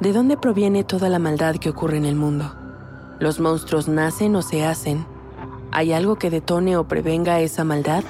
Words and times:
¿De 0.00 0.12
dónde 0.12 0.36
proviene 0.36 0.82
toda 0.82 1.08
la 1.08 1.20
maldad 1.20 1.54
que 1.56 1.70
ocurre 1.70 1.96
en 1.96 2.04
el 2.04 2.16
mundo? 2.16 2.52
¿Los 3.20 3.38
monstruos 3.38 3.86
nacen 3.86 4.34
o 4.34 4.42
se 4.42 4.64
hacen? 4.64 5.06
¿Hay 5.70 5.92
algo 5.92 6.16
que 6.16 6.30
detone 6.30 6.76
o 6.76 6.88
prevenga 6.88 7.38
esa 7.40 7.62
maldad? 7.62 8.02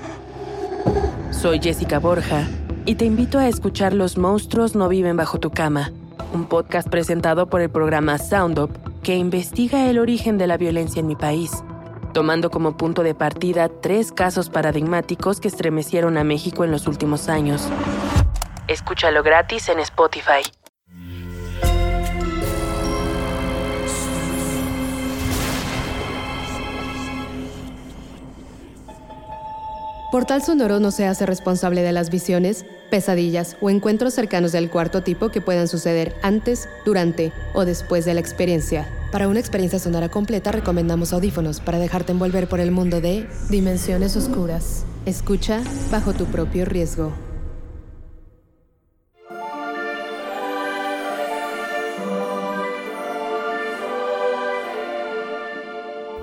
Soy 1.31 1.61
Jessica 1.61 1.99
Borja 1.99 2.49
y 2.87 2.95
te 2.95 3.05
invito 3.05 3.39
a 3.39 3.49
escuchar 3.49 3.93
Los 3.93 4.17
monstruos 4.17 4.75
no 4.75 4.89
viven 4.89 5.19
bajo 5.19 5.39
tu 5.39 5.51
cama, 5.51 5.93
un 6.33 6.47
podcast 6.47 6.89
presentado 6.89 7.49
por 7.49 7.61
el 7.61 7.69
programa 7.69 8.17
Sound 8.17 8.59
Up 8.59 8.71
que 9.03 9.17
investiga 9.17 9.91
el 9.91 9.99
origen 9.99 10.39
de 10.39 10.47
la 10.47 10.57
violencia 10.57 11.01
en 11.01 11.07
mi 11.07 11.17
país, 11.17 11.53
tomando 12.15 12.51
como 12.51 12.79
punto 12.79 13.03
de 13.03 13.15
partida 13.15 13.69
tres 13.69 14.11
casos 14.11 14.49
paradigmáticos 14.49 15.39
que 15.39 15.49
estremecieron 15.49 16.17
a 16.17 16.25
México 16.25 16.65
en 16.65 16.71
los 16.71 16.87
últimos 16.87 17.29
años. 17.29 17.69
Escúchalo 18.69 19.23
gratis 19.23 19.69
en 19.69 19.81
Spotify. 19.81 20.41
Portal 30.15 30.45
Sonoro 30.45 30.79
no 30.79 30.93
se 30.93 31.07
hace 31.07 31.27
responsable 31.27 31.83
de 31.83 31.91
las 31.91 32.09
visiones, 32.09 32.65
pesadillas 32.89 33.57
o 33.61 33.69
encuentros 33.69 34.15
cercanos 34.15 34.53
del 34.53 34.71
cuarto 34.71 35.03
tipo 35.03 35.31
que 35.31 35.41
puedan 35.41 35.67
suceder 35.67 36.15
antes, 36.23 36.69
durante 36.85 37.33
o 37.53 37.65
después 37.65 38.05
de 38.05 38.15
la 38.15 38.21
experiencia. 38.21 38.89
Para 39.11 39.27
una 39.27 39.41
experiencia 39.41 39.81
sonora 39.81 40.11
completa 40.11 40.53
recomendamos 40.53 41.13
audífonos 41.13 41.59
para 41.59 41.81
dejarte 41.81 42.13
envolver 42.13 42.49
por 42.49 42.61
el 42.61 42.71
mundo 42.71 43.01
de 43.01 43.29
dimensiones 43.51 44.15
oscuras. 44.15 44.85
Escucha 45.05 45.65
bajo 45.91 46.13
tu 46.13 46.27
propio 46.27 46.65
riesgo. 46.65 47.13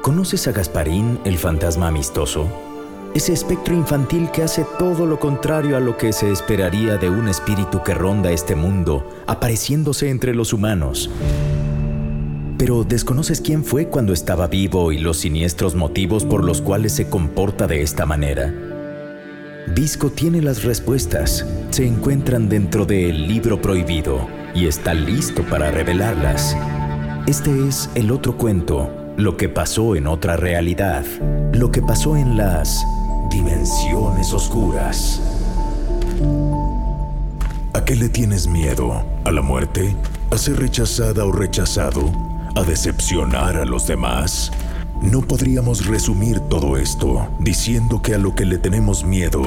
¿Conoces 0.01 0.47
a 0.47 0.53
Gasparín, 0.53 1.19
el 1.25 1.37
fantasma 1.37 1.89
amistoso? 1.89 2.70
Ese 3.13 3.33
espectro 3.33 3.75
infantil 3.75 4.31
que 4.31 4.41
hace 4.41 4.65
todo 4.79 5.05
lo 5.05 5.19
contrario 5.19 5.75
a 5.75 5.81
lo 5.81 5.97
que 5.97 6.13
se 6.13 6.31
esperaría 6.31 6.95
de 6.95 7.09
un 7.09 7.27
espíritu 7.27 7.83
que 7.83 7.93
ronda 7.93 8.31
este 8.31 8.55
mundo, 8.55 9.05
apareciéndose 9.27 10.09
entre 10.09 10.33
los 10.33 10.53
humanos. 10.53 11.09
Pero 12.57 12.85
¿desconoces 12.85 13.41
quién 13.41 13.65
fue 13.65 13.87
cuando 13.87 14.13
estaba 14.13 14.47
vivo 14.47 14.93
y 14.93 14.97
los 14.97 15.17
siniestros 15.17 15.75
motivos 15.75 16.23
por 16.23 16.45
los 16.45 16.61
cuales 16.61 16.93
se 16.93 17.09
comporta 17.09 17.67
de 17.67 17.81
esta 17.81 18.05
manera? 18.05 18.53
Visco 19.75 20.09
tiene 20.09 20.41
las 20.41 20.63
respuestas, 20.63 21.45
se 21.69 21.85
encuentran 21.85 22.47
dentro 22.47 22.85
del 22.85 23.27
libro 23.27 23.61
prohibido 23.61 24.25
y 24.55 24.67
está 24.67 24.93
listo 24.93 25.43
para 25.43 25.69
revelarlas. 25.69 26.55
Este 27.27 27.67
es 27.67 27.89
el 27.95 28.09
otro 28.09 28.37
cuento, 28.37 28.89
lo 29.17 29.35
que 29.35 29.49
pasó 29.49 29.97
en 29.97 30.07
otra 30.07 30.37
realidad, 30.37 31.03
lo 31.51 31.71
que 31.71 31.81
pasó 31.81 32.15
en 32.15 32.37
las 32.37 32.85
dimensiones 33.31 34.33
oscuras. 34.33 35.21
¿A 37.73 37.83
qué 37.85 37.95
le 37.95 38.09
tienes 38.09 38.45
miedo? 38.47 39.03
¿A 39.23 39.31
la 39.31 39.41
muerte? 39.41 39.95
¿A 40.29 40.37
ser 40.37 40.59
rechazada 40.59 41.25
o 41.25 41.31
rechazado? 41.31 42.11
¿A 42.55 42.63
decepcionar 42.63 43.55
a 43.55 43.65
los 43.65 43.87
demás? 43.87 44.51
No 45.01 45.21
podríamos 45.21 45.87
resumir 45.87 46.41
todo 46.41 46.77
esto 46.77 47.29
diciendo 47.39 48.01
que 48.01 48.13
a 48.13 48.17
lo 48.17 48.35
que 48.35 48.45
le 48.45 48.57
tenemos 48.57 49.05
miedo 49.05 49.43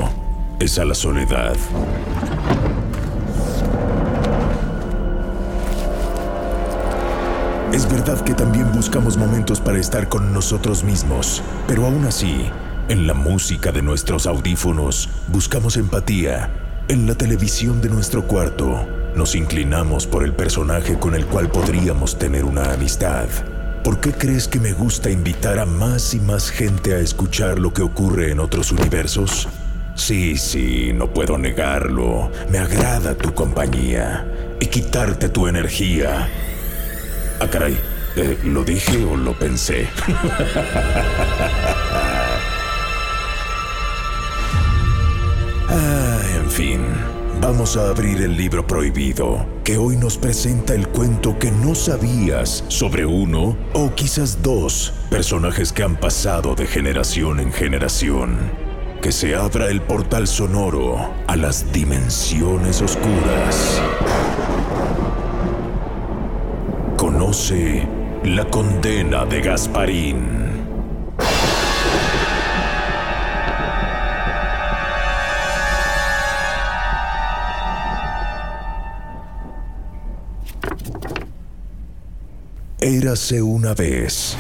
es 0.58 0.78
a 0.78 0.86
la 0.86 0.94
soledad. 0.94 1.54
Es 7.72 7.90
verdad 7.90 8.20
que 8.20 8.34
también 8.34 8.72
buscamos 8.72 9.16
momentos 9.16 9.60
para 9.60 9.78
estar 9.78 10.08
con 10.08 10.32
nosotros 10.32 10.84
mismos, 10.84 11.42
pero 11.66 11.86
aún 11.86 12.04
así, 12.06 12.46
en 12.88 13.06
la 13.06 13.14
música 13.14 13.72
de 13.72 13.82
nuestros 13.82 14.26
audífonos 14.26 15.08
buscamos 15.28 15.76
empatía. 15.76 16.50
En 16.88 17.06
la 17.06 17.14
televisión 17.14 17.80
de 17.80 17.88
nuestro 17.88 18.26
cuarto 18.26 18.86
nos 19.14 19.34
inclinamos 19.34 20.06
por 20.06 20.24
el 20.24 20.32
personaje 20.32 20.98
con 20.98 21.14
el 21.14 21.26
cual 21.26 21.48
podríamos 21.48 22.18
tener 22.18 22.44
una 22.44 22.72
amistad. 22.72 23.26
¿Por 23.82 24.00
qué 24.00 24.12
crees 24.12 24.48
que 24.48 24.60
me 24.60 24.72
gusta 24.72 25.10
invitar 25.10 25.58
a 25.58 25.66
más 25.66 26.14
y 26.14 26.20
más 26.20 26.50
gente 26.50 26.94
a 26.94 26.98
escuchar 26.98 27.58
lo 27.58 27.72
que 27.72 27.82
ocurre 27.82 28.30
en 28.30 28.40
otros 28.40 28.72
universos? 28.72 29.48
Sí, 29.94 30.36
sí, 30.36 30.92
no 30.94 31.12
puedo 31.12 31.38
negarlo. 31.38 32.30
Me 32.50 32.58
agrada 32.58 33.14
tu 33.14 33.32
compañía 33.32 34.26
y 34.60 34.66
quitarte 34.66 35.28
tu 35.28 35.46
energía. 35.46 36.28
Ah, 37.40 37.48
caray, 37.48 37.78
eh, 38.16 38.38
¿lo 38.44 38.64
dije 38.64 39.04
o 39.04 39.16
lo 39.16 39.38
pensé? 39.38 39.88
Ah, 45.76 46.20
en 46.36 46.48
fin, 46.48 46.80
vamos 47.40 47.76
a 47.76 47.88
abrir 47.88 48.22
el 48.22 48.36
libro 48.36 48.64
prohibido, 48.64 49.44
que 49.64 49.76
hoy 49.76 49.96
nos 49.96 50.16
presenta 50.16 50.72
el 50.72 50.86
cuento 50.86 51.36
que 51.36 51.50
no 51.50 51.74
sabías 51.74 52.62
sobre 52.68 53.04
uno 53.04 53.56
o 53.72 53.92
quizás 53.96 54.40
dos 54.40 54.94
personajes 55.10 55.72
que 55.72 55.82
han 55.82 55.96
pasado 55.96 56.54
de 56.54 56.68
generación 56.68 57.40
en 57.40 57.52
generación. 57.52 58.38
Que 59.02 59.10
se 59.10 59.34
abra 59.34 59.68
el 59.68 59.82
portal 59.82 60.28
sonoro 60.28 61.12
a 61.26 61.34
las 61.34 61.72
dimensiones 61.72 62.80
oscuras. 62.80 63.82
Conoce 66.96 67.88
la 68.22 68.44
condena 68.44 69.24
de 69.26 69.40
Gasparín. 69.40 70.43
Érase 82.86 83.40
una 83.40 83.72
vez. 83.72 84.36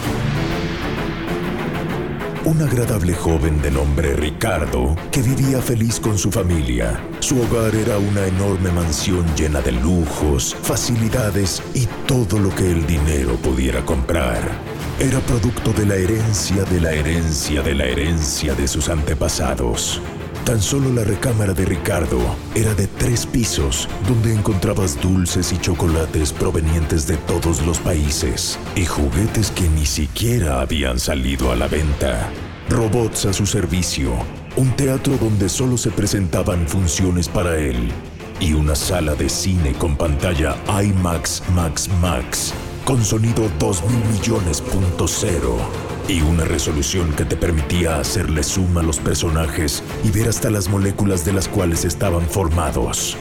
Un 2.44 2.60
agradable 2.60 3.14
joven 3.14 3.62
de 3.62 3.70
nombre 3.70 4.12
Ricardo 4.16 4.94
que 5.10 5.22
vivía 5.22 5.62
feliz 5.62 5.98
con 5.98 6.18
su 6.18 6.30
familia. 6.30 7.02
Su 7.20 7.40
hogar 7.40 7.74
era 7.74 7.96
una 7.96 8.26
enorme 8.26 8.70
mansión 8.70 9.24
llena 9.34 9.62
de 9.62 9.72
lujos, 9.72 10.54
facilidades 10.60 11.62
y 11.72 11.86
todo 12.06 12.38
lo 12.38 12.54
que 12.54 12.70
el 12.70 12.86
dinero 12.86 13.36
pudiera 13.36 13.82
comprar. 13.86 14.42
Era 15.00 15.20
producto 15.20 15.72
de 15.72 15.86
la 15.86 15.94
herencia 15.94 16.64
de 16.64 16.82
la 16.82 16.92
herencia 16.92 17.62
de 17.62 17.74
la 17.74 17.86
herencia 17.86 18.54
de 18.54 18.68
sus 18.68 18.90
antepasados. 18.90 20.02
Tan 20.44 20.60
solo 20.60 20.92
la 20.92 21.04
recámara 21.04 21.54
de 21.54 21.64
Ricardo 21.64 22.20
era 22.54 22.74
de 22.74 22.86
tres 22.86 23.24
pisos, 23.24 23.88
donde 24.06 24.34
encontrabas 24.34 25.00
dulces 25.00 25.54
y 25.54 25.58
chocolates 25.58 26.34
provenientes 26.34 27.06
de 27.06 27.16
todos 27.16 27.64
los 27.64 27.78
países 27.78 28.58
y 28.76 28.84
juguetes 28.84 29.50
que 29.50 29.66
ni 29.70 29.86
siquiera 29.86 30.60
habían 30.60 30.98
salido 30.98 31.50
a 31.50 31.56
la 31.56 31.66
venta. 31.66 32.30
Robots 32.68 33.24
a 33.24 33.32
su 33.32 33.46
servicio, 33.46 34.12
un 34.56 34.70
teatro 34.76 35.16
donde 35.16 35.48
solo 35.48 35.78
se 35.78 35.90
presentaban 35.90 36.68
funciones 36.68 37.26
para 37.26 37.56
él 37.56 37.90
y 38.38 38.52
una 38.52 38.74
sala 38.74 39.14
de 39.14 39.30
cine 39.30 39.72
con 39.72 39.96
pantalla 39.96 40.56
IMAX 40.68 41.42
Max 41.54 41.88
Max 42.02 42.52
con 42.84 43.02
sonido 43.02 43.50
2000 43.58 43.96
millones 44.12 44.60
punto 44.60 45.08
cero 45.08 45.56
y 46.08 46.20
una 46.22 46.44
resolución 46.44 47.12
que 47.12 47.24
te 47.24 47.36
permitía 47.36 47.98
hacerle 47.98 48.42
suma 48.42 48.80
a 48.80 48.84
los 48.84 48.98
personajes 48.98 49.82
y 50.04 50.10
ver 50.10 50.28
hasta 50.28 50.50
las 50.50 50.68
moléculas 50.68 51.24
de 51.24 51.32
las 51.32 51.48
cuales 51.48 51.84
estaban 51.84 52.22
formados. 52.28 53.16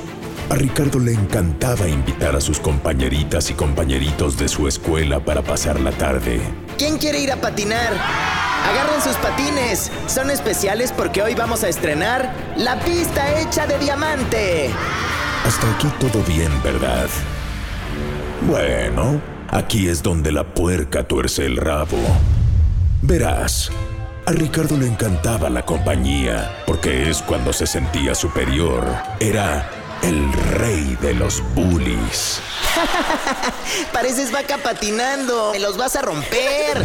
A 0.50 0.56
Ricardo 0.56 1.00
le 1.00 1.14
encantaba 1.14 1.88
invitar 1.88 2.36
a 2.36 2.42
sus 2.42 2.60
compañeritas 2.60 3.50
y 3.50 3.54
compañeritos 3.54 4.38
de 4.38 4.50
su 4.50 4.68
escuela 4.68 5.24
para 5.24 5.42
pasar 5.42 5.80
la 5.80 5.92
tarde. 5.92 6.42
¿Quién 6.78 6.98
quiere 6.98 7.20
ir 7.20 7.32
a 7.32 7.38
patinar? 7.40 7.94
Agarren 7.94 9.02
sus 9.02 9.16
patines. 9.18 9.92
Son 10.08 10.30
especiales 10.30 10.92
porque 10.92 11.22
hoy 11.22 11.34
vamos 11.34 11.64
a 11.64 11.70
estrenar 11.70 12.34
la 12.58 12.80
pista 12.82 13.40
hecha 13.40 13.66
de 13.66 13.80
diamante. 13.80 14.70
Hasta 15.46 15.72
aquí 15.72 15.88
todo 16.00 16.22
bien, 16.24 16.52
¿verdad? 16.62 17.08
Bueno, 18.48 19.22
aquí 19.50 19.88
es 19.88 20.04
donde 20.04 20.32
la 20.32 20.44
puerca 20.44 21.08
tuerce 21.08 21.46
el 21.46 21.58
rabo. 21.58 21.98
Verás, 23.06 23.70
a 24.26 24.32
Ricardo 24.32 24.78
le 24.78 24.88
encantaba 24.88 25.50
la 25.50 25.66
compañía, 25.66 26.64
porque 26.66 27.10
es 27.10 27.22
cuando 27.22 27.52
se 27.52 27.68
sentía 27.68 28.16
superior. 28.16 28.86
Era 29.20 29.70
el 30.04 30.32
rey 30.32 30.98
de 31.02 31.14
los 31.14 31.44
bullies. 31.54 32.40
Pareces 33.92 34.32
vaca 34.32 34.58
patinando. 34.58 35.52
Me 35.52 35.60
los 35.60 35.76
vas 35.76 35.98
a 35.98 36.02
romper. 36.02 36.78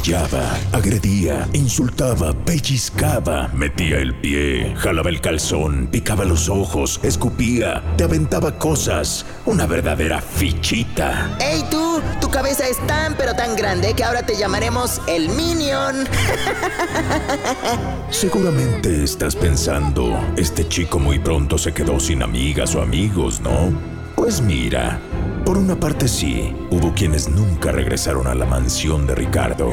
Humillaba, 0.00 0.58
agredía, 0.72 1.46
insultaba, 1.52 2.32
pellizcaba, 2.32 3.50
metía 3.52 3.98
el 3.98 4.14
pie, 4.14 4.74
jalaba 4.78 5.10
el 5.10 5.20
calzón, 5.20 5.88
picaba 5.88 6.24
los 6.24 6.48
ojos, 6.48 7.00
escupía, 7.02 7.82
te 7.98 8.04
aventaba 8.04 8.56
cosas. 8.56 9.26
Una 9.44 9.66
verdadera 9.66 10.22
fichita. 10.22 11.36
¡Ey 11.38 11.62
tú! 11.70 12.00
Tu 12.18 12.30
cabeza 12.30 12.66
es 12.66 12.78
tan 12.86 13.14
pero 13.14 13.34
tan 13.34 13.54
grande 13.56 13.92
que 13.92 14.02
ahora 14.02 14.24
te 14.24 14.38
llamaremos 14.38 15.02
el 15.06 15.28
Minion. 15.28 16.08
Seguramente 18.10 19.04
estás 19.04 19.36
pensando, 19.36 20.18
este 20.38 20.66
chico 20.66 20.98
muy 20.98 21.18
pronto 21.18 21.58
se 21.58 21.74
quedó 21.74 22.00
sin 22.00 22.22
amigas 22.22 22.74
o 22.74 22.80
amigos, 22.80 23.42
¿no? 23.42 23.70
Pues 24.16 24.40
mira, 24.40 24.98
por 25.50 25.58
una 25.58 25.74
parte 25.74 26.06
sí, 26.06 26.54
hubo 26.70 26.94
quienes 26.94 27.28
nunca 27.28 27.72
regresaron 27.72 28.28
a 28.28 28.36
la 28.36 28.46
mansión 28.46 29.04
de 29.04 29.16
Ricardo. 29.16 29.70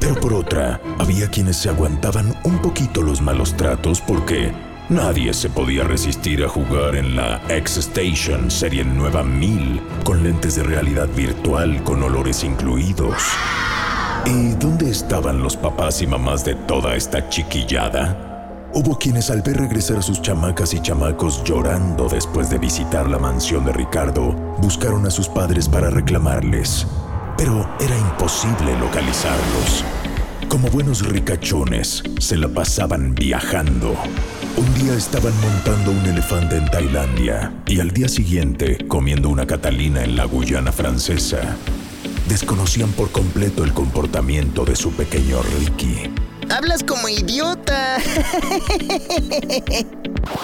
Pero 0.00 0.16
por 0.16 0.34
otra, 0.34 0.80
había 0.98 1.30
quienes 1.30 1.56
se 1.58 1.68
aguantaban 1.68 2.34
un 2.42 2.58
poquito 2.58 3.00
los 3.00 3.20
malos 3.20 3.56
tratos 3.56 4.00
porque 4.00 4.50
nadie 4.88 5.32
se 5.34 5.50
podía 5.50 5.84
resistir 5.84 6.42
a 6.42 6.48
jugar 6.48 6.96
en 6.96 7.14
la 7.14 7.40
X-Station 7.48 8.50
Serie 8.50 8.82
Nueva 8.82 9.22
1000 9.22 9.80
con 10.02 10.24
lentes 10.24 10.56
de 10.56 10.64
realidad 10.64 11.06
virtual 11.14 11.84
con 11.84 12.02
olores 12.02 12.42
incluidos. 12.42 13.22
¿Y 14.24 14.48
dónde 14.54 14.90
estaban 14.90 15.44
los 15.44 15.56
papás 15.56 16.02
y 16.02 16.08
mamás 16.08 16.44
de 16.44 16.56
toda 16.56 16.96
esta 16.96 17.28
chiquillada? 17.28 18.25
Hubo 18.78 18.98
quienes 18.98 19.30
al 19.30 19.40
ver 19.40 19.56
regresar 19.56 20.02
sus 20.02 20.20
chamacas 20.20 20.74
y 20.74 20.82
chamacos 20.82 21.42
llorando 21.44 22.10
después 22.10 22.50
de 22.50 22.58
visitar 22.58 23.08
la 23.08 23.18
mansión 23.18 23.64
de 23.64 23.72
Ricardo, 23.72 24.32
buscaron 24.58 25.06
a 25.06 25.10
sus 25.10 25.30
padres 25.30 25.66
para 25.66 25.88
reclamarles. 25.88 26.86
Pero 27.38 27.66
era 27.80 27.96
imposible 27.96 28.78
localizarlos. 28.78 29.82
Como 30.48 30.68
buenos 30.68 31.08
ricachones, 31.08 32.02
se 32.18 32.36
la 32.36 32.48
pasaban 32.48 33.14
viajando. 33.14 33.94
Un 34.58 34.74
día 34.74 34.94
estaban 34.94 35.32
montando 35.40 35.92
un 35.92 36.06
elefante 36.06 36.58
en 36.58 36.70
Tailandia 36.70 37.54
y 37.66 37.80
al 37.80 37.92
día 37.92 38.08
siguiente 38.08 38.76
comiendo 38.86 39.30
una 39.30 39.46
catalina 39.46 40.04
en 40.04 40.16
la 40.16 40.26
Guyana 40.26 40.70
francesa 40.70 41.56
desconocían 42.28 42.90
por 42.90 43.10
completo 43.10 43.64
el 43.64 43.72
comportamiento 43.72 44.66
de 44.66 44.76
su 44.76 44.92
pequeño 44.92 45.40
Ricky. 45.40 46.10
Hablas 46.50 46.82
como 46.82 47.08
idiota. 47.08 47.98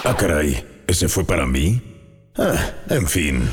Ah, 0.05 0.15
caray, 0.15 0.65
¿ese 0.87 1.09
fue 1.09 1.25
para 1.25 1.45
mí? 1.45 1.81
Ah, 2.37 2.71
en 2.89 3.05
fin. 3.05 3.49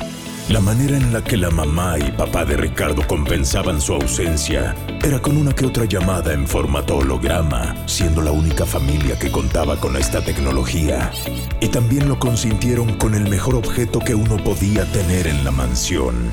La 0.47 0.61
manera 0.61 0.95
en 0.95 1.11
la 1.11 1.21
que 1.23 1.35
la 1.35 1.49
mamá 1.49 1.99
y 1.99 2.11
papá 2.11 2.45
de 2.45 2.55
Ricardo 2.55 3.05
compensaban 3.05 3.81
su 3.81 3.93
ausencia 3.93 4.73
era 5.03 5.21
con 5.21 5.35
una 5.35 5.53
que 5.53 5.65
otra 5.65 5.85
llamada 5.85 6.33
en 6.33 6.47
formato 6.47 6.97
holograma, 6.97 7.75
siendo 7.85 8.21
la 8.21 8.31
única 8.31 8.65
familia 8.65 9.19
que 9.19 9.29
contaba 9.29 9.77
con 9.77 9.97
esta 9.97 10.23
tecnología. 10.23 11.11
Y 11.59 11.67
también 11.67 12.07
lo 12.07 12.17
consintieron 12.17 12.97
con 12.97 13.13
el 13.13 13.29
mejor 13.29 13.55
objeto 13.55 13.99
que 13.99 14.15
uno 14.15 14.41
podía 14.43 14.85
tener 14.91 15.27
en 15.27 15.43
la 15.43 15.51
mansión 15.51 16.31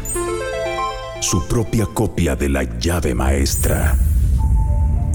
su 1.20 1.46
propia 1.48 1.86
copia 1.86 2.36
de 2.36 2.48
la 2.48 2.62
llave 2.78 3.14
maestra. 3.14 3.96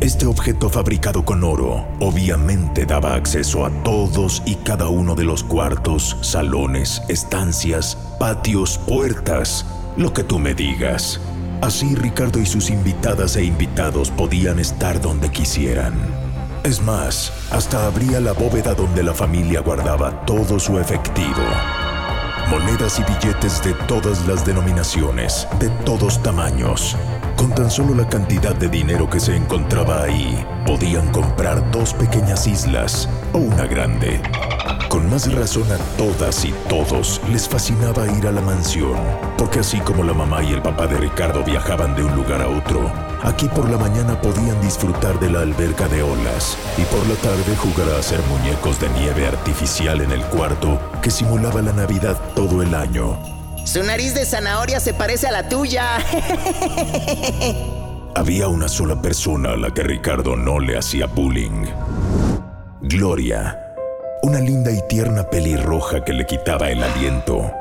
Este 0.03 0.25
objeto 0.25 0.69
fabricado 0.69 1.23
con 1.23 1.45
oro 1.45 1.87
obviamente 2.01 2.85
daba 2.85 3.15
acceso 3.15 3.65
a 3.65 3.69
todos 3.83 4.43
y 4.45 4.55
cada 4.55 4.89
uno 4.89 5.15
de 5.15 5.23
los 5.23 5.45
cuartos, 5.45 6.17
salones, 6.19 7.01
estancias, 7.07 7.97
patios, 8.19 8.77
puertas, 8.85 9.65
lo 9.95 10.11
que 10.11 10.25
tú 10.25 10.39
me 10.39 10.53
digas. 10.55 11.21
Así 11.61 11.95
Ricardo 11.95 12.39
y 12.41 12.45
sus 12.45 12.69
invitadas 12.69 13.37
e 13.37 13.45
invitados 13.45 14.11
podían 14.11 14.59
estar 14.59 14.99
donde 14.99 15.31
quisieran. 15.31 15.93
Es 16.65 16.81
más, 16.81 17.31
hasta 17.49 17.87
abría 17.87 18.19
la 18.19 18.33
bóveda 18.33 18.73
donde 18.73 19.03
la 19.03 19.13
familia 19.13 19.61
guardaba 19.61 20.25
todo 20.25 20.59
su 20.59 20.79
efectivo 20.79 21.82
monedas 22.49 22.99
y 22.99 23.03
billetes 23.03 23.63
de 23.63 23.73
todas 23.87 24.27
las 24.27 24.45
denominaciones, 24.45 25.47
de 25.59 25.69
todos 25.85 26.21
tamaños. 26.21 26.95
Con 27.35 27.53
tan 27.53 27.69
solo 27.69 27.93
la 27.93 28.07
cantidad 28.07 28.55
de 28.55 28.69
dinero 28.69 29.09
que 29.09 29.19
se 29.19 29.35
encontraba 29.35 30.03
ahí, 30.03 30.45
podían 30.65 31.11
comprar 31.11 31.71
dos 31.71 31.93
pequeñas 31.93 32.47
islas 32.47 33.09
o 33.33 33.39
una 33.39 33.65
grande. 33.65 34.21
Con 34.93 35.09
más 35.09 35.25
razón 35.33 35.65
a 35.71 35.77
todas 35.97 36.45
y 36.45 36.53
todos 36.69 37.19
les 37.31 37.49
fascinaba 37.49 38.05
ir 38.15 38.27
a 38.27 38.31
la 38.31 38.41
mansión, 38.41 38.95
porque 39.39 39.61
así 39.61 39.79
como 39.79 40.03
la 40.03 40.13
mamá 40.13 40.43
y 40.43 40.53
el 40.53 40.61
papá 40.61 40.85
de 40.85 40.97
Ricardo 40.97 41.43
viajaban 41.43 41.95
de 41.95 42.03
un 42.03 42.15
lugar 42.15 42.43
a 42.43 42.47
otro, 42.47 42.91
aquí 43.23 43.47
por 43.47 43.67
la 43.71 43.79
mañana 43.79 44.21
podían 44.21 44.61
disfrutar 44.61 45.19
de 45.19 45.31
la 45.31 45.39
alberca 45.39 45.87
de 45.87 46.03
olas 46.03 46.55
y 46.77 46.83
por 46.83 47.07
la 47.07 47.15
tarde 47.15 47.55
jugar 47.55 47.89
a 47.89 47.97
hacer 47.97 48.19
muñecos 48.29 48.79
de 48.79 48.87
nieve 48.89 49.25
artificial 49.25 49.99
en 49.99 50.11
el 50.11 50.21
cuarto 50.25 50.79
que 51.01 51.09
simulaba 51.09 51.63
la 51.63 51.73
Navidad 51.73 52.15
todo 52.35 52.61
el 52.61 52.75
año. 52.75 53.17
Su 53.65 53.81
nariz 53.81 54.13
de 54.13 54.25
zanahoria 54.25 54.79
se 54.79 54.93
parece 54.93 55.25
a 55.25 55.31
la 55.31 55.49
tuya. 55.49 55.97
Había 58.15 58.47
una 58.47 58.67
sola 58.67 59.01
persona 59.01 59.53
a 59.53 59.57
la 59.57 59.71
que 59.71 59.81
Ricardo 59.81 60.35
no 60.35 60.59
le 60.59 60.77
hacía 60.77 61.07
bullying. 61.07 61.65
Gloria 62.83 63.62
una 64.23 64.39
linda 64.39 64.71
y 64.71 64.81
tierna 64.87 65.29
pelirroja 65.29 66.05
que 66.05 66.13
le 66.13 66.25
quitaba 66.25 66.71
el 66.71 66.81
aliento. 66.81 67.51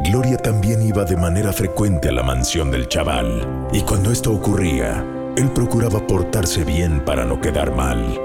Gloria 0.00 0.36
también 0.36 0.86
iba 0.86 1.04
de 1.04 1.16
manera 1.16 1.54
frecuente 1.54 2.10
a 2.10 2.12
la 2.12 2.22
mansión 2.22 2.70
del 2.70 2.86
chaval, 2.86 3.68
y 3.72 3.80
cuando 3.80 4.12
esto 4.12 4.30
ocurría, 4.30 5.02
él 5.38 5.50
procuraba 5.52 6.06
portarse 6.06 6.64
bien 6.64 7.02
para 7.02 7.24
no 7.24 7.40
quedar 7.40 7.74
mal. 7.74 8.20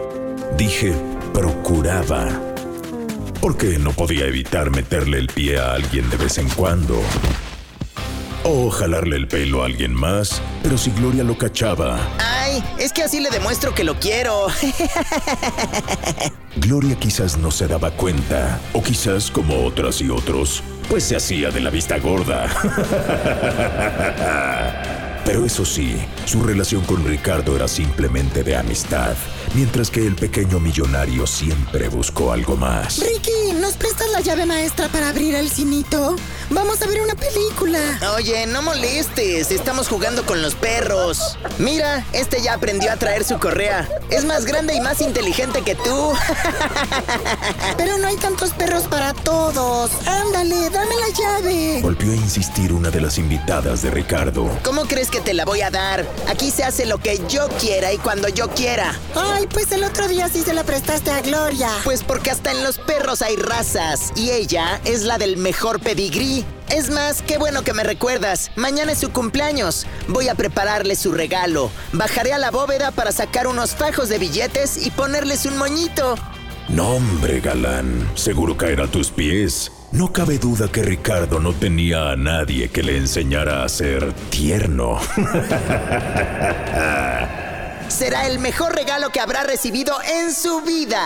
Dije, 0.57 0.93
procuraba, 1.33 2.27
porque 3.39 3.79
no 3.79 3.93
podía 3.93 4.25
evitar 4.25 4.69
meterle 4.69 5.19
el 5.19 5.27
pie 5.27 5.57
a 5.57 5.71
alguien 5.71 6.09
de 6.09 6.17
vez 6.17 6.39
en 6.39 6.49
cuando. 6.49 7.01
O 8.43 8.69
jalarle 8.69 9.15
el 9.15 9.29
pelo 9.29 9.63
a 9.63 9.65
alguien 9.65 9.93
más, 9.93 10.41
pero 10.61 10.77
si 10.77 10.91
Gloria 10.91 11.23
lo 11.23 11.37
cachaba, 11.37 11.99
es 12.77 12.91
que 12.91 13.03
así 13.03 13.19
le 13.19 13.29
demuestro 13.29 13.73
que 13.73 13.83
lo 13.83 13.99
quiero. 13.99 14.47
Gloria 16.59 16.95
quizás 16.95 17.37
no 17.37 17.51
se 17.51 17.67
daba 17.67 17.91
cuenta, 17.91 18.59
o 18.73 18.81
quizás 18.81 19.29
como 19.29 19.63
otras 19.63 20.01
y 20.01 20.09
otros, 20.09 20.63
pues 20.89 21.03
se 21.03 21.15
hacía 21.15 21.51
de 21.51 21.61
la 21.61 21.69
vista 21.69 21.99
gorda. 21.99 22.47
Pero 25.25 25.45
eso 25.45 25.65
sí, 25.65 25.97
su 26.25 26.41
relación 26.41 26.81
con 26.85 27.05
Ricardo 27.05 27.55
era 27.55 27.67
simplemente 27.67 28.43
de 28.43 28.55
amistad, 28.55 29.15
mientras 29.57 29.89
que 29.89 30.05
el 30.05 30.13
pequeño 30.13 30.59
millonario 30.59 31.25
siempre 31.25 31.89
buscó 31.89 32.31
algo 32.31 32.55
más. 32.55 32.99
Ricky, 32.99 33.53
¿nos 33.59 33.73
prestas 33.73 34.07
la 34.11 34.21
llave 34.21 34.45
maestra 34.45 34.87
para 34.87 35.09
abrir 35.09 35.33
el 35.33 35.49
cinito? 35.49 36.15
Vamos 36.51 36.79
a 36.83 36.85
ver 36.85 37.01
una 37.01 37.15
película. 37.15 37.79
Oye, 38.15 38.45
no 38.45 38.61
molestes, 38.61 39.49
estamos 39.49 39.87
jugando 39.87 40.23
con 40.27 40.43
los 40.43 40.53
perros. 40.53 41.39
Mira, 41.57 42.05
este 42.13 42.39
ya 42.39 42.53
aprendió 42.53 42.91
a 42.91 42.97
traer 42.97 43.23
su 43.23 43.39
correa. 43.39 43.89
Es 44.11 44.25
más 44.25 44.45
grande 44.45 44.75
y 44.75 44.79
más 44.79 45.01
inteligente 45.01 45.63
que 45.63 45.73
tú. 45.73 46.13
Pero 47.77 47.97
no 47.97 48.07
hay 48.07 48.15
tantos 48.17 48.51
perros 48.51 48.83
para 48.83 49.15
todos. 49.15 49.89
Ándale, 50.05 50.69
dame 50.69 50.95
la 50.95 51.09
llave. 51.17 51.81
Volvió 51.81 52.11
a 52.11 52.15
insistir 52.15 52.71
una 52.71 52.91
de 52.91 53.01
las 53.01 53.17
invitadas 53.17 53.81
de 53.81 53.89
Ricardo. 53.89 54.47
¿Cómo 54.63 54.83
crees 54.83 55.09
que 55.09 55.19
te 55.19 55.33
la 55.33 55.45
voy 55.45 55.61
a 55.63 55.71
dar? 55.71 56.05
Aquí 56.27 56.51
se 56.51 56.63
hace 56.63 56.85
lo 56.85 56.99
que 56.99 57.19
yo 57.27 57.49
quiera 57.59 57.91
y 57.91 57.97
cuando 57.97 58.29
yo 58.29 58.49
quiera. 58.51 58.97
Ay, 59.15 59.46
pues 59.53 59.71
el 59.71 59.83
otro 59.83 60.07
día 60.07 60.29
sí 60.29 60.41
se 60.41 60.53
la 60.53 60.63
prestaste 60.63 61.11
a 61.11 61.21
Gloria. 61.21 61.69
Pues 61.83 62.03
porque 62.03 62.31
hasta 62.31 62.51
en 62.51 62.63
los 62.63 62.79
perros 62.79 63.21
hay 63.21 63.35
razas 63.35 64.11
y 64.15 64.31
ella 64.31 64.81
es 64.85 65.03
la 65.03 65.17
del 65.17 65.37
mejor 65.37 65.79
pedigrí. 65.79 66.45
Es 66.69 66.89
más, 66.89 67.21
qué 67.21 67.37
bueno 67.37 67.63
que 67.63 67.73
me 67.73 67.83
recuerdas. 67.83 68.51
Mañana 68.55 68.91
es 68.91 68.99
su 68.99 69.11
cumpleaños. 69.11 69.85
Voy 70.07 70.27
a 70.27 70.35
prepararle 70.35 70.95
su 70.95 71.11
regalo. 71.11 71.71
Bajaré 71.93 72.33
a 72.33 72.37
la 72.37 72.51
bóveda 72.51 72.91
para 72.91 73.11
sacar 73.11 73.47
unos 73.47 73.75
fajos 73.75 74.09
de 74.09 74.17
billetes 74.17 74.85
y 74.85 74.91
ponerles 74.91 75.45
un 75.45 75.57
moñito. 75.57 76.15
No, 76.69 76.89
hombre, 76.89 77.39
galán. 77.39 78.09
Seguro 78.15 78.57
caerá 78.57 78.85
a 78.85 78.91
tus 78.91 79.09
pies. 79.09 79.71
No 79.93 80.11
cabe 80.11 80.37
duda 80.37 80.69
que 80.69 80.83
Ricardo 80.83 81.39
no 81.39 81.53
tenía 81.53 82.11
a 82.11 82.17
nadie 82.17 82.69
que 82.69 82.83
le 82.83 82.97
enseñara 82.97 83.63
a 83.63 83.69
ser 83.69 84.11
tierno. 84.29 84.99
Será 87.89 88.27
el 88.27 88.39
mejor 88.39 88.75
regalo 88.75 89.09
que 89.09 89.19
habrá 89.19 89.43
recibido 89.43 89.93
en 90.03 90.33
su 90.33 90.61
vida. 90.61 91.05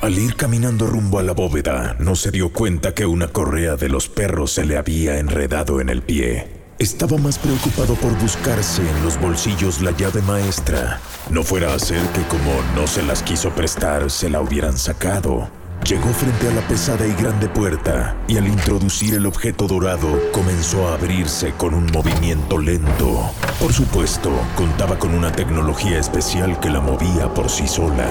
Al 0.00 0.16
ir 0.16 0.36
caminando 0.36 0.86
rumbo 0.86 1.18
a 1.18 1.22
la 1.22 1.32
bóveda, 1.32 1.96
no 1.98 2.16
se 2.16 2.30
dio 2.30 2.52
cuenta 2.52 2.94
que 2.94 3.04
una 3.04 3.28
correa 3.28 3.76
de 3.76 3.88
los 3.88 4.08
perros 4.08 4.52
se 4.52 4.64
le 4.64 4.78
había 4.78 5.18
enredado 5.18 5.80
en 5.80 5.90
el 5.90 6.02
pie. 6.02 6.60
Estaba 6.78 7.18
más 7.18 7.38
preocupado 7.38 7.94
por 7.96 8.16
buscarse 8.18 8.80
en 8.80 9.04
los 9.04 9.20
bolsillos 9.20 9.82
la 9.82 9.90
llave 9.90 10.22
maestra. 10.22 11.00
No 11.28 11.42
fuera 11.42 11.74
a 11.74 11.78
ser 11.78 12.00
que 12.08 12.22
como 12.22 12.62
no 12.74 12.86
se 12.86 13.02
las 13.02 13.22
quiso 13.22 13.50
prestar, 13.50 14.10
se 14.10 14.30
la 14.30 14.40
hubieran 14.40 14.78
sacado. 14.78 15.50
Llegó 15.86 16.12
frente 16.12 16.46
a 16.46 16.52
la 16.52 16.60
pesada 16.68 17.06
y 17.06 17.12
grande 17.14 17.48
puerta 17.48 18.14
y 18.28 18.36
al 18.36 18.46
introducir 18.46 19.14
el 19.14 19.26
objeto 19.26 19.66
dorado 19.66 20.20
comenzó 20.30 20.88
a 20.88 20.94
abrirse 20.94 21.52
con 21.52 21.74
un 21.74 21.86
movimiento 21.86 22.58
lento. 22.58 23.30
Por 23.58 23.72
supuesto, 23.72 24.30
contaba 24.56 24.98
con 24.98 25.14
una 25.14 25.32
tecnología 25.32 25.98
especial 25.98 26.60
que 26.60 26.68
la 26.68 26.80
movía 26.80 27.32
por 27.32 27.48
sí 27.48 27.66
sola. 27.66 28.06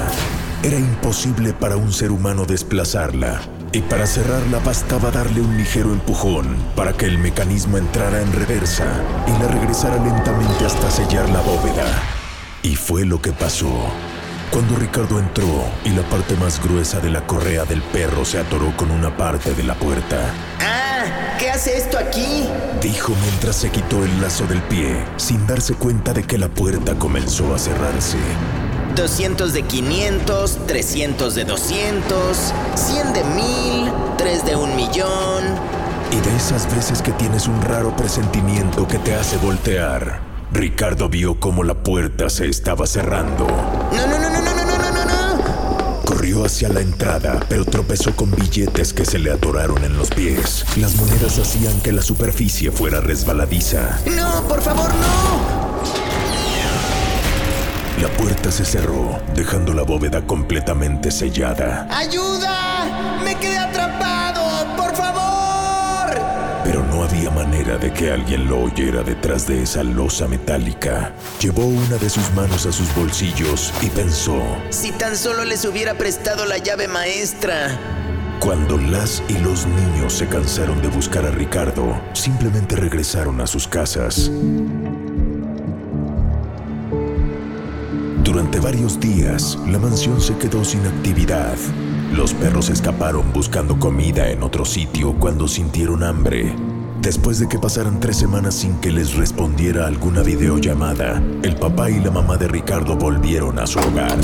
Era 0.64 0.78
imposible 0.78 1.54
para 1.54 1.78
un 1.78 1.94
ser 1.94 2.12
humano 2.12 2.46
desplazarla 2.46 3.40
y 3.72 3.82
para 3.82 4.08
cerrarla 4.08 4.60
bastaba 4.60 5.12
darle 5.12 5.40
un 5.42 5.56
ligero 5.56 5.94
empujón 5.94 6.58
para 6.76 6.94
que 6.94 7.06
el 7.06 7.20
mecanismo 7.20 7.78
entrara 7.78 8.22
en 8.22 8.34
reversa 8.34 8.86
y 9.28 9.32
la 9.42 9.48
regresara 9.48 10.04
lentamente 10.04 10.66
hasta 10.66 10.90
sellar 10.90 11.30
la 11.30 11.42
bóveda. 11.42 11.86
Y 12.64 12.76
fue 12.76 13.06
lo 13.06 13.22
que 13.22 13.32
pasó. 13.32 13.70
Cuando 14.52 14.76
Ricardo 14.78 15.20
entró 15.20 15.66
y 15.86 15.90
la 15.90 16.02
parte 16.04 16.36
más 16.36 16.62
gruesa 16.62 17.00
de 17.00 17.12
la 17.12 17.26
correa 17.28 17.66
del 17.66 17.84
perro 17.84 18.26
se 18.26 18.40
atoró 18.40 18.76
con 18.76 18.90
una 18.90 19.16
parte 19.16 19.54
de 19.54 19.64
la 19.64 19.76
puerta. 19.76 20.34
¡Ah! 20.60 21.36
¿Qué 21.38 21.52
hace 21.52 21.78
esto 21.78 21.98
aquí? 21.98 22.50
Dijo 22.82 23.14
mientras 23.22 23.56
se 23.58 23.70
quitó 23.70 24.04
el 24.04 24.22
lazo 24.22 24.46
del 24.48 24.62
pie, 24.64 25.06
sin 25.18 25.46
darse 25.46 25.76
cuenta 25.76 26.14
de 26.14 26.24
que 26.24 26.38
la 26.38 26.50
puerta 26.50 26.96
comenzó 26.96 27.54
a 27.54 27.60
cerrarse. 27.60 28.18
200 28.96 29.54
de 29.54 29.62
500, 29.62 30.66
300 30.66 31.36
de 31.36 31.46
200, 31.46 32.38
100 32.76 33.14
de 33.14 33.24
1000, 33.24 33.92
3 34.18 34.46
de 34.46 34.56
un 34.56 34.76
millón. 34.76 35.44
Y 36.12 36.20
de 36.28 36.36
esas 36.36 36.74
veces 36.76 37.02
que 37.02 37.12
tienes 37.14 37.48
un 37.48 37.62
raro 37.62 37.96
presentimiento 37.96 38.88
que 38.88 38.98
te 38.98 39.16
hace 39.16 39.38
voltear, 39.38 40.20
Ricardo 40.52 41.08
vio 41.08 41.40
cómo 41.40 41.64
la 41.64 41.76
puerta 41.76 42.30
se 42.30 42.48
estaba 42.48 42.88
cerrando. 42.88 43.46
No, 43.94 44.08
no, 44.08 44.19
Corrió 46.30 46.46
hacia 46.46 46.70
la 46.70 46.82
entrada, 46.82 47.40
pero 47.50 47.66
tropezó 47.66 48.16
con 48.16 48.30
billetes 48.30 48.94
que 48.94 49.04
se 49.04 49.18
le 49.18 49.32
atoraron 49.32 49.84
en 49.84 49.98
los 49.98 50.12
pies. 50.12 50.64
Las 50.78 50.96
monedas 50.96 51.40
hacían 51.40 51.82
que 51.82 51.92
la 51.92 52.04
superficie 52.04 52.72
fuera 52.72 53.02
resbaladiza. 53.02 54.00
No, 54.16 54.48
por 54.48 54.62
favor, 54.62 54.92
no. 54.94 55.60
La 58.00 58.10
puerta 58.10 58.52
se 58.52 58.64
cerró, 58.64 59.20
dejando 59.34 59.74
la 59.74 59.82
bóveda 59.82 60.22
completamente 60.28 61.10
sellada. 61.10 61.88
¡Ayuda! 61.90 62.39
Manera 67.70 67.78
de 67.78 67.94
que 67.94 68.12
alguien 68.12 68.48
lo 68.48 68.64
oyera 68.64 69.04
detrás 69.04 69.46
de 69.46 69.62
esa 69.62 69.84
losa 69.84 70.28
metálica. 70.28 71.14
Llevó 71.40 71.66
una 71.66 71.98
de 71.98 72.10
sus 72.10 72.32
manos 72.34 72.66
a 72.66 72.72
sus 72.72 72.94
bolsillos 72.96 73.74
y 73.82 73.88
pensó, 73.88 74.42
Si 74.70 74.92
tan 74.92 75.16
solo 75.16 75.46
les 75.46 75.66
hubiera 75.66 75.94
prestado 75.94 76.46
la 76.46 76.58
llave 76.58 76.88
maestra. 76.88 77.78
Cuando 78.40 78.78
las 78.78 79.22
y 79.28 79.38
los 79.40 79.68
niños 79.68 80.14
se 80.14 80.28
cansaron 80.28 80.82
de 80.82 80.88
buscar 80.88 81.26
a 81.26 81.32
Ricardo, 81.32 82.00
simplemente 82.14 82.76
regresaron 82.76 83.42
a 83.42 83.48
sus 83.48 83.68
casas. 83.68 84.32
Durante 88.24 88.60
varios 88.60 89.00
días, 89.00 89.58
la 89.68 89.80
mansión 89.80 90.22
se 90.22 90.38
quedó 90.38 90.64
sin 90.64 90.86
actividad. 90.88 91.58
Los 92.14 92.34
perros 92.34 92.70
escaparon 92.70 93.32
buscando 93.34 93.78
comida 93.78 94.30
en 94.30 94.42
otro 94.44 94.66
sitio 94.66 95.14
cuando 95.20 95.48
sintieron 95.48 96.04
hambre. 96.04 96.56
Después 97.02 97.40
de 97.40 97.48
que 97.48 97.58
pasaran 97.58 98.00
tres 98.00 98.18
semanas 98.18 98.56
sin 98.56 98.76
que 98.76 98.92
les 98.92 99.16
respondiera 99.16 99.88
alguna 99.88 100.22
videollamada, 100.22 101.22
el 101.44 101.56
papá 101.56 101.90
y 101.90 102.00
la 102.00 102.12
mamá 102.12 102.36
de 102.36 102.50
Ricardo 102.50 102.98
volvieron 102.98 103.58
a 103.58 103.66
su 103.68 103.80
hogar. 103.80 104.18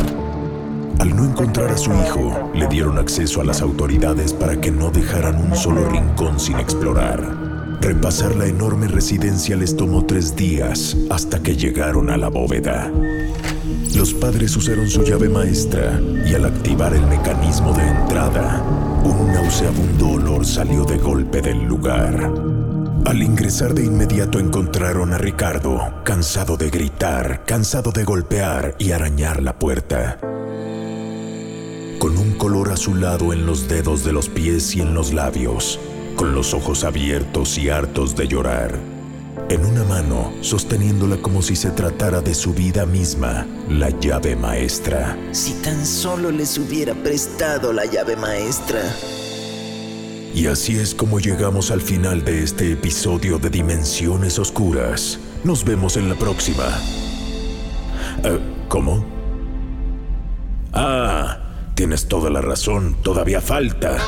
Al 0.99 1.15
no 1.15 1.23
encontrar 1.23 1.69
a 1.71 1.77
su 1.77 1.91
hijo, 1.91 2.51
le 2.53 2.67
dieron 2.67 2.97
acceso 2.97 3.39
a 3.39 3.45
las 3.45 3.61
autoridades 3.61 4.33
para 4.33 4.59
que 4.59 4.71
no 4.71 4.91
dejaran 4.91 5.41
un 5.41 5.55
solo 5.55 5.87
rincón 5.89 6.37
sin 6.39 6.59
explorar. 6.59 7.21
Repasar 7.79 8.35
la 8.35 8.47
enorme 8.47 8.87
residencia 8.87 9.55
les 9.55 9.77
tomó 9.77 10.05
tres 10.05 10.35
días 10.35 10.97
hasta 11.09 11.41
que 11.41 11.55
llegaron 11.55 12.09
a 12.09 12.17
la 12.17 12.29
bóveda. 12.29 12.91
Los 13.95 14.13
padres 14.13 14.55
usaron 14.57 14.89
su 14.89 15.03
llave 15.03 15.29
maestra 15.29 16.01
y 16.27 16.33
al 16.33 16.45
activar 16.45 16.93
el 16.93 17.05
mecanismo 17.07 17.73
de 17.73 17.87
entrada, 17.87 18.61
un 19.05 19.31
nauseabundo 19.31 20.09
olor 20.09 20.45
salió 20.45 20.83
de 20.83 20.97
golpe 20.97 21.41
del 21.41 21.63
lugar. 21.63 22.31
Al 23.05 23.21
ingresar 23.21 23.73
de 23.73 23.85
inmediato 23.85 24.39
encontraron 24.39 25.13
a 25.13 25.17
Ricardo, 25.17 26.01
cansado 26.03 26.57
de 26.57 26.69
gritar, 26.69 27.45
cansado 27.45 27.91
de 27.91 28.03
golpear 28.03 28.75
y 28.79 28.91
arañar 28.91 29.43
la 29.43 29.59
puerta. 29.59 30.17
Con 31.99 32.17
un 32.17 32.35
color 32.37 32.71
azulado 32.71 33.31
en 33.31 33.45
los 33.45 33.67
dedos 33.67 34.03
de 34.03 34.11
los 34.11 34.27
pies 34.27 34.75
y 34.75 34.81
en 34.81 34.93
los 34.95 35.13
labios, 35.13 35.79
con 36.15 36.33
los 36.33 36.53
ojos 36.53 36.83
abiertos 36.83 37.57
y 37.57 37.69
hartos 37.69 38.15
de 38.15 38.27
llorar. 38.27 38.94
En 39.47 39.63
una 39.63 39.83
mano, 39.83 40.33
sosteniéndola 40.41 41.17
como 41.17 41.43
si 41.43 41.55
se 41.55 41.69
tratara 41.69 42.19
de 42.19 42.33
su 42.33 42.55
vida 42.55 42.87
misma, 42.87 43.45
la 43.69 43.91
llave 43.91 44.35
maestra. 44.35 45.15
Si 45.33 45.53
tan 45.61 45.85
solo 45.85 46.31
les 46.31 46.57
hubiera 46.57 46.95
prestado 46.95 47.71
la 47.71 47.85
llave 47.85 48.15
maestra. 48.15 48.81
Y 50.33 50.47
así 50.47 50.79
es 50.79 50.95
como 50.95 51.19
llegamos 51.19 51.69
al 51.69 51.81
final 51.81 52.25
de 52.25 52.41
este 52.41 52.71
episodio 52.71 53.37
de 53.37 53.51
Dimensiones 53.51 54.39
Oscuras. 54.39 55.19
Nos 55.43 55.63
vemos 55.63 55.95
en 55.95 56.09
la 56.09 56.15
próxima. 56.15 56.65
Eh, 58.23 58.39
¿Cómo? 58.67 59.05
Ah, 60.73 61.37
tienes 61.75 62.07
toda 62.07 62.31
la 62.31 62.41
razón, 62.41 62.97
todavía 63.03 63.41
falta. 63.41 63.99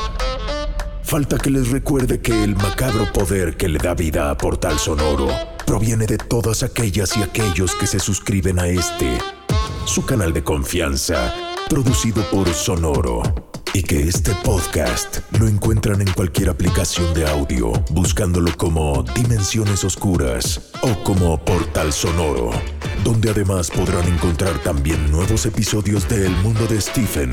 Falta 1.08 1.38
que 1.38 1.48
les 1.48 1.70
recuerde 1.70 2.20
que 2.20 2.44
el 2.44 2.54
macabro 2.54 3.10
poder 3.10 3.56
que 3.56 3.66
le 3.66 3.78
da 3.78 3.94
vida 3.94 4.28
a 4.28 4.36
Portal 4.36 4.78
Sonoro 4.78 5.28
proviene 5.64 6.04
de 6.04 6.18
todas 6.18 6.62
aquellas 6.62 7.16
y 7.16 7.22
aquellos 7.22 7.74
que 7.76 7.86
se 7.86 7.98
suscriben 7.98 8.58
a 8.58 8.66
este, 8.66 9.16
su 9.86 10.04
canal 10.04 10.34
de 10.34 10.44
confianza, 10.44 11.32
producido 11.70 12.22
por 12.30 12.46
Sonoro. 12.52 13.47
Y 13.74 13.82
que 13.82 14.00
este 14.00 14.34
podcast 14.44 15.18
lo 15.38 15.46
encuentran 15.46 16.00
en 16.00 16.10
cualquier 16.12 16.48
aplicación 16.48 17.12
de 17.14 17.26
audio, 17.26 17.72
buscándolo 17.90 18.56
como 18.56 19.02
Dimensiones 19.14 19.84
Oscuras 19.84 20.72
o 20.82 21.02
como 21.04 21.42
Portal 21.44 21.92
Sonoro, 21.92 22.50
donde 23.04 23.30
además 23.30 23.70
podrán 23.70 24.06
encontrar 24.08 24.58
también 24.62 25.10
nuevos 25.10 25.46
episodios 25.46 26.08
de 26.08 26.26
El 26.26 26.32
Mundo 26.38 26.66
de 26.66 26.80
Stephen, 26.80 27.30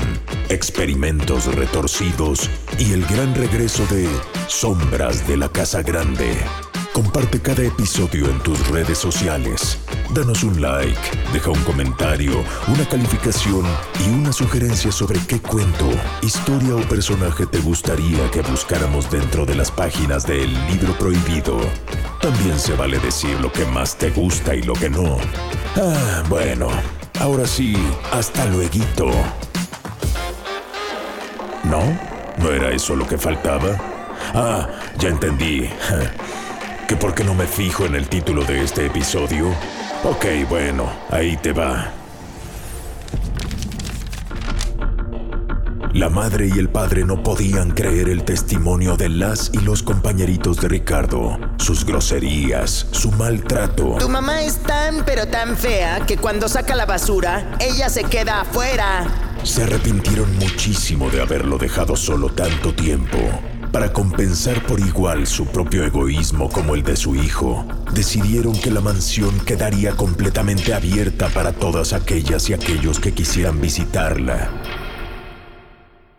experimentos 0.48 1.46
retorcidos 1.54 2.50
y 2.78 2.92
el 2.92 3.04
gran 3.06 3.34
regreso 3.34 3.84
de 3.86 4.08
Sombras 4.48 5.26
de 5.26 5.36
la 5.36 5.48
Casa 5.48 5.82
Grande. 5.82 6.36
Comparte 6.96 7.42
cada 7.42 7.62
episodio 7.62 8.24
en 8.24 8.38
tus 8.40 8.68
redes 8.68 8.96
sociales. 8.96 9.76
Danos 10.14 10.42
un 10.42 10.62
like, 10.62 10.98
deja 11.30 11.50
un 11.50 11.62
comentario, 11.64 12.42
una 12.68 12.88
calificación 12.88 13.66
y 14.02 14.14
una 14.14 14.32
sugerencia 14.32 14.90
sobre 14.90 15.18
qué 15.26 15.38
cuento, 15.38 15.90
historia 16.22 16.74
o 16.74 16.80
personaje 16.88 17.44
te 17.44 17.58
gustaría 17.58 18.30
que 18.30 18.40
buscáramos 18.40 19.10
dentro 19.10 19.44
de 19.44 19.56
las 19.56 19.70
páginas 19.70 20.26
del 20.26 20.50
libro 20.68 20.96
prohibido. 20.96 21.58
También 22.22 22.58
se 22.58 22.72
vale 22.72 22.98
decir 22.98 23.38
lo 23.42 23.52
que 23.52 23.66
más 23.66 23.98
te 23.98 24.08
gusta 24.08 24.54
y 24.54 24.62
lo 24.62 24.72
que 24.72 24.88
no. 24.88 25.18
Ah, 25.76 26.22
bueno, 26.30 26.68
ahora 27.20 27.46
sí, 27.46 27.76
hasta 28.10 28.46
luego. 28.46 29.10
¿No? 31.64 31.82
¿No 32.38 32.50
era 32.50 32.70
eso 32.70 32.96
lo 32.96 33.06
que 33.06 33.18
faltaba? 33.18 33.76
Ah, 34.32 34.66
ya 34.98 35.10
entendí. 35.10 35.68
¿Que 36.86 36.94
por 36.94 37.14
qué 37.14 37.24
no 37.24 37.34
me 37.34 37.46
fijo 37.46 37.84
en 37.84 37.96
el 37.96 38.08
título 38.08 38.44
de 38.44 38.62
este 38.62 38.86
episodio? 38.86 39.48
Ok, 40.04 40.24
bueno, 40.48 40.88
ahí 41.10 41.36
te 41.36 41.52
va. 41.52 41.90
La 45.92 46.08
madre 46.10 46.46
y 46.46 46.58
el 46.58 46.68
padre 46.68 47.04
no 47.04 47.24
podían 47.24 47.72
creer 47.72 48.08
el 48.08 48.22
testimonio 48.22 48.96
de 48.96 49.08
las 49.08 49.50
y 49.52 49.58
los 49.58 49.82
compañeritos 49.82 50.60
de 50.60 50.68
Ricardo, 50.68 51.40
sus 51.56 51.84
groserías, 51.84 52.86
su 52.92 53.10
maltrato. 53.12 53.96
Tu 53.98 54.08
mamá 54.08 54.42
es 54.42 54.58
tan 54.58 55.04
pero 55.04 55.26
tan 55.26 55.56
fea 55.56 56.06
que 56.06 56.18
cuando 56.18 56.48
saca 56.48 56.76
la 56.76 56.86
basura, 56.86 57.56
ella 57.58 57.88
se 57.88 58.04
queda 58.04 58.42
afuera. 58.42 59.06
Se 59.42 59.64
arrepintieron 59.64 60.36
muchísimo 60.36 61.10
de 61.10 61.22
haberlo 61.22 61.58
dejado 61.58 61.96
solo 61.96 62.28
tanto 62.28 62.72
tiempo. 62.74 63.18
Para 63.76 63.92
compensar 63.92 64.64
por 64.64 64.80
igual 64.80 65.26
su 65.26 65.44
propio 65.44 65.84
egoísmo 65.84 66.48
como 66.48 66.74
el 66.74 66.82
de 66.82 66.96
su 66.96 67.14
hijo, 67.14 67.66
decidieron 67.92 68.58
que 68.58 68.70
la 68.70 68.80
mansión 68.80 69.38
quedaría 69.40 69.94
completamente 69.94 70.72
abierta 70.72 71.28
para 71.28 71.52
todas 71.52 71.92
aquellas 71.92 72.48
y 72.48 72.54
aquellos 72.54 72.98
que 72.98 73.12
quisieran 73.12 73.60
visitarla 73.60 74.50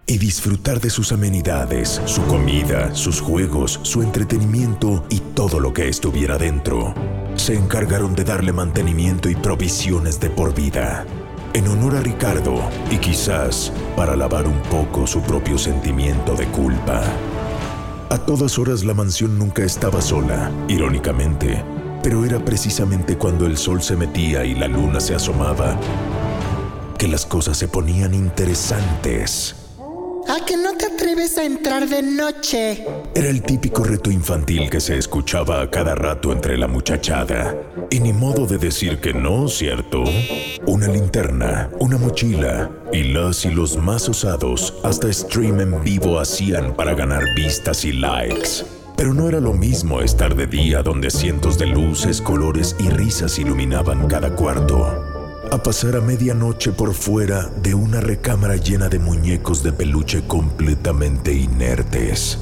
y 0.06 0.20
disfrutar 0.20 0.80
de 0.80 0.92
sus 0.92 1.12
amenidades, 1.12 2.00
su 2.06 2.24
comida, 2.28 2.94
sus 2.94 3.22
juegos, 3.22 3.80
su 3.82 4.04
entretenimiento 4.04 5.04
y 5.10 5.20
todo 5.20 5.60
lo 5.60 5.74
que 5.74 5.90
estuviera 5.90 6.38
dentro. 6.38 6.94
Se 7.38 7.56
encargaron 7.56 8.14
de 8.14 8.24
darle 8.24 8.54
mantenimiento 8.54 9.32
y 9.32 9.36
provisiones 9.36 10.20
de 10.20 10.30
por 10.30 10.54
vida. 10.54 11.08
en 11.54 11.68
honor 11.70 11.96
a 11.96 12.02
Ricardo 12.02 12.62
y 12.92 12.98
quizás 12.98 13.74
para 13.96 14.16
lavar 14.16 14.46
un 14.48 14.62
poco 14.70 15.08
su 15.08 15.22
propio 15.22 15.58
sentimiento 15.58 16.36
de 16.36 16.46
culpa. 16.50 17.02
A 18.10 18.18
todas 18.18 18.58
horas 18.58 18.86
la 18.86 18.94
mansión 18.94 19.38
nunca 19.38 19.66
estaba 19.66 20.02
sola, 20.02 20.50
irónicamente, 20.70 21.62
pero 22.02 22.24
era 22.24 22.40
precisamente 22.40 23.18
cuando 23.18 23.46
el 23.46 23.58
sol 23.58 23.82
se 23.82 23.98
metía 23.98 24.46
y 24.46 24.56
la 24.56 24.70
luna 24.70 25.02
se 25.02 25.14
asomaba 25.14 25.78
que 26.98 27.10
las 27.10 27.26
cosas 27.26 27.58
se 27.58 27.68
ponían 27.68 28.14
interesantes. 28.14 29.67
¿A 30.30 30.46
que 30.46 30.58
no 30.58 30.76
te 30.76 30.88
atreves 30.88 31.38
a 31.38 31.46
entrar 31.46 31.88
de 31.88 32.02
noche? 32.02 32.86
Era 33.16 33.30
el 33.30 33.42
típico 33.42 33.86
reto 33.86 34.12
infantil 34.12 34.70
que 34.70 34.82
se 34.82 34.98
escuchaba 34.98 35.62
a 35.62 35.72
cada 35.72 35.96
rato 35.96 36.34
entre 36.34 36.58
la 36.58 36.68
muchachada. 36.68 37.56
Y 37.90 38.02
ni 38.02 38.12
modo 38.12 38.46
de 38.46 38.58
decir 38.58 39.00
que 39.00 39.14
no, 39.14 39.48
¿cierto? 39.48 40.04
Una 40.66 40.90
linterna, 40.90 41.70
una 41.80 41.98
mochila 41.98 42.70
y 42.92 43.04
las 43.04 43.46
y 43.46 43.52
los 43.52 43.78
más 43.78 44.10
osados 44.10 44.74
hasta 44.84 45.12
stream 45.14 45.62
en 45.62 45.82
vivo 45.82 46.20
hacían 46.20 46.76
para 46.76 46.94
ganar 46.94 47.24
vistas 47.34 47.86
y 47.86 47.94
likes. 47.94 48.66
Pero 48.98 49.14
no 49.14 49.30
era 49.30 49.40
lo 49.40 49.54
mismo 49.54 50.02
estar 50.02 50.36
de 50.36 50.48
día 50.48 50.84
donde 50.84 51.10
cientos 51.10 51.58
de 51.58 51.68
luces, 51.68 52.22
colores 52.22 52.76
y 52.80 52.90
risas 52.90 53.40
iluminaban 53.40 54.08
cada 54.08 54.36
cuarto 54.36 55.07
a 55.52 55.64
pasar 55.64 55.96
a 55.96 56.02
medianoche 56.02 56.72
por 56.72 56.94
fuera 56.94 57.50
de 57.62 57.74
una 57.74 58.02
recámara 58.02 58.56
llena 58.56 58.90
de 58.90 59.00
muñecos 59.00 59.64
de 59.64 59.72
peluche 59.72 60.24
completamente 60.28 61.34
inertes, 61.34 62.38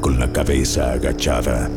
con 0.00 0.18
la 0.18 0.32
cabeza 0.32 0.92
agachada, 0.92 1.70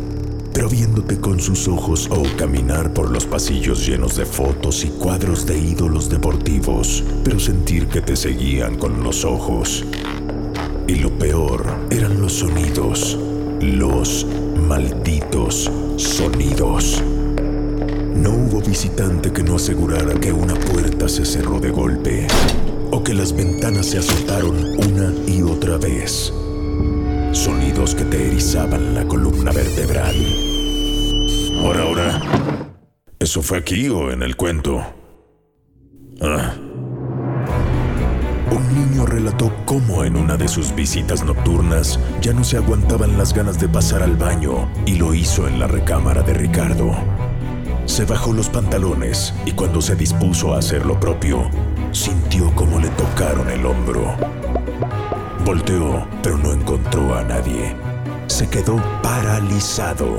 pero 0.54 0.70
viéndote 0.70 1.20
con 1.20 1.40
sus 1.40 1.68
ojos 1.68 2.10
o 2.10 2.24
caminar 2.38 2.94
por 2.94 3.12
los 3.12 3.26
pasillos 3.26 3.86
llenos 3.86 4.16
de 4.16 4.26
fotos 4.26 4.84
y 4.84 4.90
cuadros 4.90 5.46
de 5.46 5.58
ídolos 5.58 6.10
deportivos, 6.10 7.04
pero 7.24 7.40
sentir 7.40 7.88
que 7.88 8.02
te 8.02 8.16
seguían 8.16 8.78
con 8.78 9.04
los 9.04 9.26
ojos. 9.26 9.86
Y 10.88 10.96
lo 10.96 11.10
peor 11.18 11.66
eran 11.90 12.22
los 12.22 12.34
sonidos, 12.34 13.18
los 13.60 14.26
malditos 14.68 15.70
sonidos. 15.98 17.04
No 18.16 18.32
hubo 18.32 18.62
visitante 18.62 19.32
que 19.32 19.44
no 19.44 19.58
asegurara 19.58 20.14
que 20.16 20.32
una 20.32 20.54
puerta 20.54 21.10
se 21.10 21.26
cerró 21.26 21.60
de 21.60 21.70
golpe 21.70 22.28
o 22.92 23.04
que 23.04 23.14
las 23.14 23.36
ventanas 23.36 23.88
se 23.88 23.98
azotaron 23.98 24.56
una 24.56 25.14
y 25.28 25.42
otra 25.42 25.78
vez. 25.78 26.34
Sonidos 27.34 27.94
que 27.94 28.06
te 28.06 28.28
erizaban 28.28 28.96
la 28.96 29.06
columna 29.06 29.52
vertebral. 29.52 30.16
Ahora, 31.60 31.82
ahora. 31.84 32.22
¿Eso 33.20 33.42
fue 33.42 33.58
aquí 33.58 33.90
o 33.90 34.10
en 34.12 34.24
el 34.24 34.38
cuento? 34.38 34.82
Ah. 36.22 36.54
Un 38.50 38.74
niño 38.74 39.06
relató 39.06 39.52
cómo 39.66 40.06
en 40.06 40.16
una 40.16 40.38
de 40.38 40.48
sus 40.48 40.74
visitas 40.74 41.26
nocturnas 41.26 42.00
ya 42.22 42.32
no 42.32 42.46
se 42.46 42.56
aguantaban 42.58 43.18
las 43.18 43.34
ganas 43.34 43.60
de 43.60 43.68
pasar 43.68 44.04
al 44.04 44.16
baño 44.16 44.72
y 44.86 44.96
lo 44.96 45.14
hizo 45.14 45.48
en 45.50 45.60
la 45.60 45.68
recámara 45.68 46.22
de 46.22 46.34
Ricardo. 46.34 46.94
Se 47.86 48.04
bajó 48.04 48.34
los 48.34 48.50
pantalones 48.50 49.34
y 49.46 49.52
cuando 49.52 49.80
se 49.82 49.96
dispuso 49.96 50.54
a 50.54 50.58
hacer 50.58 50.86
lo 50.86 51.00
propio, 51.00 51.50
sintió 51.92 52.54
como 52.56 52.80
le 52.80 52.90
tocaron 52.90 53.50
el 53.50 53.66
hombro. 53.66 54.16
Volteó, 55.46 56.08
pero 56.24 56.38
no 56.38 56.52
encontró 56.52 57.16
a 57.16 57.24
nadie. 57.24 57.76
Se 58.28 58.50
quedó 58.50 58.82
paralizado, 59.04 60.18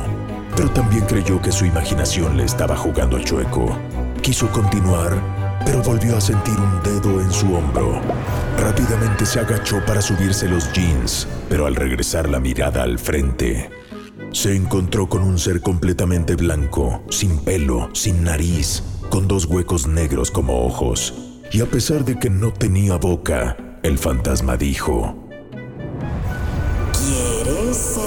pero 0.54 0.70
también 0.70 1.04
creyó 1.06 1.42
que 1.42 1.50
su 1.50 1.64
imaginación 1.66 2.36
le 2.36 2.44
estaba 2.44 2.76
jugando 2.76 3.16
el 3.16 3.24
chueco. 3.24 3.76
Quiso 4.22 4.48
continuar, 4.52 5.20
pero 5.64 5.82
volvió 5.82 6.16
a 6.16 6.20
sentir 6.20 6.54
un 6.54 6.82
dedo 6.82 7.20
en 7.20 7.32
su 7.32 7.52
hombro. 7.52 8.00
Rápidamente 8.58 9.26
se 9.26 9.40
agachó 9.40 9.84
para 9.84 10.00
subirse 10.00 10.48
los 10.48 10.72
jeans, 10.72 11.26
pero 11.48 11.66
al 11.66 11.74
regresar 11.74 12.28
la 12.28 12.38
mirada 12.38 12.84
al 12.84 13.00
frente, 13.00 13.68
se 14.36 14.54
encontró 14.54 15.08
con 15.08 15.22
un 15.22 15.38
ser 15.38 15.62
completamente 15.62 16.36
blanco, 16.36 17.02
sin 17.08 17.38
pelo, 17.38 17.88
sin 17.94 18.22
nariz, 18.22 18.82
con 19.08 19.26
dos 19.26 19.46
huecos 19.46 19.86
negros 19.86 20.30
como 20.30 20.66
ojos. 20.66 21.14
Y 21.52 21.62
a 21.62 21.66
pesar 21.66 22.04
de 22.04 22.18
que 22.18 22.28
no 22.28 22.52
tenía 22.52 22.96
boca, 22.96 23.56
el 23.82 23.96
fantasma 23.96 24.58
dijo, 24.58 25.16
¿Quieres 26.92 27.76
ser 27.78 28.05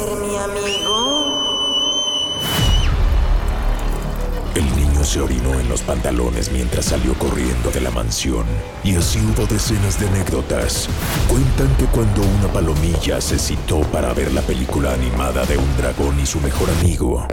se 5.04 5.22
orinó 5.22 5.60
en 5.60 5.70
los 5.70 5.82
pantalones 5.82 6.52
mientras 6.52 6.86
salió 6.86 7.14
corriendo 7.16 7.72
de 7.72 7.82
la 7.82 7.92
mansión. 7.92 8.46
Y 8.84 8.96
así 8.96 9.20
hubo 9.20 9.46
decenas 9.46 10.00
de 10.00 10.08
anécdotas. 10.08 10.88
Cuentan 11.28 11.76
que 11.78 11.86
cuando 11.86 12.22
una 12.22 12.52
palomilla 12.52 13.22
se 13.22 13.40
citó 13.40 13.82
para 13.92 14.14
ver 14.14 14.34
la 14.34 14.42
película 14.42 14.94
animada 14.94 15.46
de 15.46 15.58
un 15.58 15.78
dragón 15.78 16.20
y 16.20 16.26
su 16.26 16.40
mejor 16.42 16.70
amigo, 16.80 17.28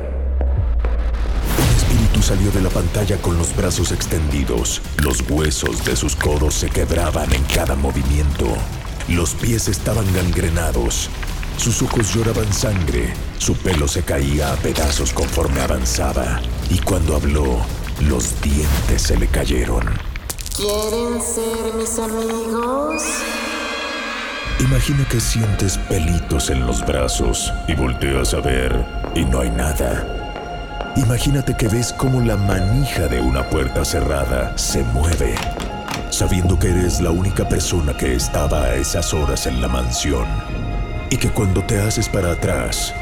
un 1.58 1.76
espíritu 1.76 2.22
salió 2.22 2.50
de 2.50 2.62
la 2.62 2.70
pantalla 2.70 3.16
con 3.18 3.38
los 3.38 3.54
brazos 3.56 3.92
extendidos. 3.92 4.82
Los 5.02 5.22
huesos 5.28 5.84
de 5.84 5.96
sus 5.96 6.16
codos 6.16 6.54
se 6.54 6.70
quebraban 6.70 7.32
en 7.32 7.42
cada 7.44 7.74
movimiento. 7.74 8.46
Los 9.08 9.34
pies 9.34 9.68
estaban 9.68 10.06
gangrenados. 10.14 11.08
Sus 11.56 11.82
ojos 11.82 12.14
lloraban 12.14 12.52
sangre. 12.52 13.12
Su 13.38 13.54
pelo 13.56 13.88
se 13.88 14.02
caía 14.02 14.52
a 14.52 14.56
pedazos 14.56 15.12
conforme 15.12 15.60
avanzaba. 15.60 16.40
Y 16.70 16.78
cuando 16.78 17.16
habló, 17.16 17.64
los 18.00 18.40
dientes 18.40 19.02
se 19.02 19.16
le 19.16 19.26
cayeron. 19.26 19.84
¿Quieren 20.54 21.20
ser 21.20 21.74
mis 21.74 21.98
amigos? 21.98 23.02
Imagina 24.60 25.06
que 25.08 25.20
sientes 25.20 25.76
pelitos 25.88 26.50
en 26.50 26.66
los 26.66 26.84
brazos 26.86 27.52
y 27.68 27.74
volteas 27.74 28.32
a 28.32 28.40
ver 28.40 28.86
y 29.14 29.24
no 29.24 29.40
hay 29.40 29.50
nada. 29.50 30.92
Imagínate 30.96 31.56
que 31.56 31.68
ves 31.68 31.92
como 31.92 32.20
la 32.22 32.36
manija 32.36 33.06
de 33.06 33.20
una 33.20 33.48
puerta 33.50 33.84
cerrada 33.84 34.56
se 34.56 34.82
mueve, 34.82 35.34
sabiendo 36.10 36.58
que 36.58 36.70
eres 36.70 37.00
la 37.02 37.10
única 37.10 37.46
persona 37.46 37.94
que 37.94 38.14
estaba 38.14 38.62
a 38.62 38.74
esas 38.76 39.12
horas 39.12 39.46
en 39.46 39.60
la 39.60 39.68
mansión 39.68 40.26
y 41.10 41.16
que 41.16 41.30
cuando 41.30 41.62
te 41.64 41.78
haces 41.78 42.08
para 42.08 42.32
atrás, 42.32 42.94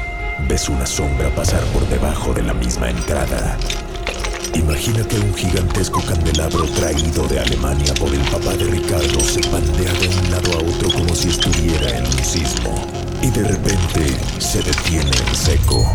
ves 0.47 0.69
una 0.69 0.85
sombra 0.85 1.29
pasar 1.29 1.63
por 1.65 1.87
debajo 1.87 2.33
de 2.33 2.43
la 2.43 2.53
misma 2.53 2.89
entrada. 2.89 3.57
Imagina 4.53 5.03
que 5.07 5.19
un 5.19 5.33
gigantesco 5.33 6.01
candelabro 6.01 6.65
traído 6.65 7.27
de 7.27 7.39
Alemania 7.39 7.93
por 7.99 8.13
el 8.13 8.21
papá 8.29 8.55
de 8.55 8.65
Ricardo 8.65 9.19
se 9.19 9.41
pandea 9.49 9.93
de 9.93 10.07
un 10.07 10.31
lado 10.31 10.53
a 10.53 10.63
otro 10.63 10.91
como 10.91 11.13
si 11.13 11.29
estuviera 11.29 11.97
en 11.97 12.05
un 12.05 12.23
sismo 12.23 12.73
y 13.21 13.29
de 13.31 13.43
repente 13.43 14.17
se 14.39 14.61
detiene 14.61 15.11
en 15.11 15.35
seco. 15.35 15.85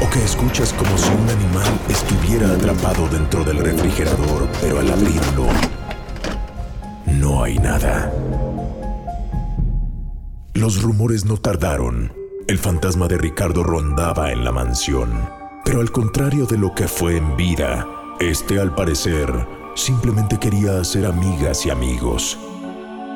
O 0.00 0.10
que 0.10 0.24
escuchas 0.24 0.72
como 0.72 0.96
si 0.96 1.08
un 1.08 1.28
animal 1.28 1.78
estuviera 1.88 2.52
atrapado 2.52 3.08
dentro 3.08 3.44
del 3.44 3.58
refrigerador, 3.58 4.48
pero 4.60 4.78
al 4.78 4.90
abrirlo 4.90 5.46
no 7.06 7.42
hay 7.42 7.58
nada. 7.58 8.10
Los 10.68 10.82
rumores 10.82 11.24
no 11.24 11.38
tardaron. 11.38 12.12
El 12.46 12.58
fantasma 12.58 13.08
de 13.08 13.16
Ricardo 13.16 13.62
rondaba 13.62 14.32
en 14.32 14.44
la 14.44 14.52
mansión. 14.52 15.26
Pero 15.64 15.80
al 15.80 15.90
contrario 15.90 16.44
de 16.44 16.58
lo 16.58 16.74
que 16.74 16.86
fue 16.86 17.16
en 17.16 17.38
vida, 17.38 17.88
este 18.20 18.60
al 18.60 18.74
parecer 18.74 19.32
simplemente 19.74 20.38
quería 20.38 20.78
hacer 20.78 21.06
amigas 21.06 21.64
y 21.64 21.70
amigos. 21.70 22.38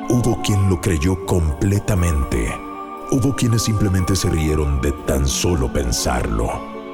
Hubo 0.09 0.41
quien 0.41 0.67
lo 0.67 0.81
creyó 0.81 1.27
completamente. 1.27 2.51
Hubo 3.11 3.35
quienes 3.35 3.61
simplemente 3.61 4.15
se 4.15 4.31
rieron 4.31 4.81
de 4.81 4.91
tan 5.05 5.27
solo 5.27 5.71
pensarlo. 5.71 6.49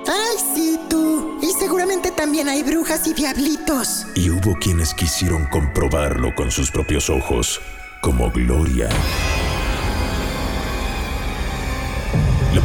¡Ay, 0.08 0.38
sí, 0.54 0.78
tú! 0.90 1.38
Y 1.42 1.54
seguramente 1.54 2.12
también 2.12 2.50
hay 2.50 2.64
brujas 2.64 3.08
y 3.08 3.14
diablitos. 3.14 4.08
Y 4.14 4.30
hubo 4.30 4.58
quienes 4.60 4.94
quisieron 4.94 5.46
comprobarlo 5.46 6.36
con 6.36 6.52
sus 6.52 6.70
propios 6.70 7.10
ojos, 7.10 7.62
como 8.02 8.30
Gloria. 8.30 8.90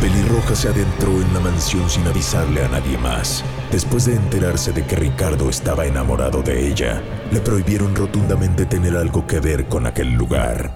Pelirroja 0.05 0.55
se 0.55 0.69
adentró 0.69 1.11
en 1.13 1.33
la 1.33 1.41
mansión 1.41 1.89
sin 1.89 2.07
avisarle 2.07 2.63
a 2.63 2.69
nadie 2.69 2.99
más. 2.99 3.43
Después 3.73 4.05
de 4.05 4.15
enterarse 4.15 4.71
de 4.71 4.85
que 4.85 4.97
Ricardo 4.97 5.49
estaba 5.49 5.87
enamorado 5.87 6.43
de 6.43 6.69
ella, 6.69 7.01
le 7.33 7.41
prohibieron 7.41 7.97
rotundamente 7.97 8.67
tener 8.67 8.99
algo 8.99 9.27
que 9.27 9.41
ver 9.41 9.67
con 9.67 9.87
aquel 9.87 10.13
lugar. 10.13 10.71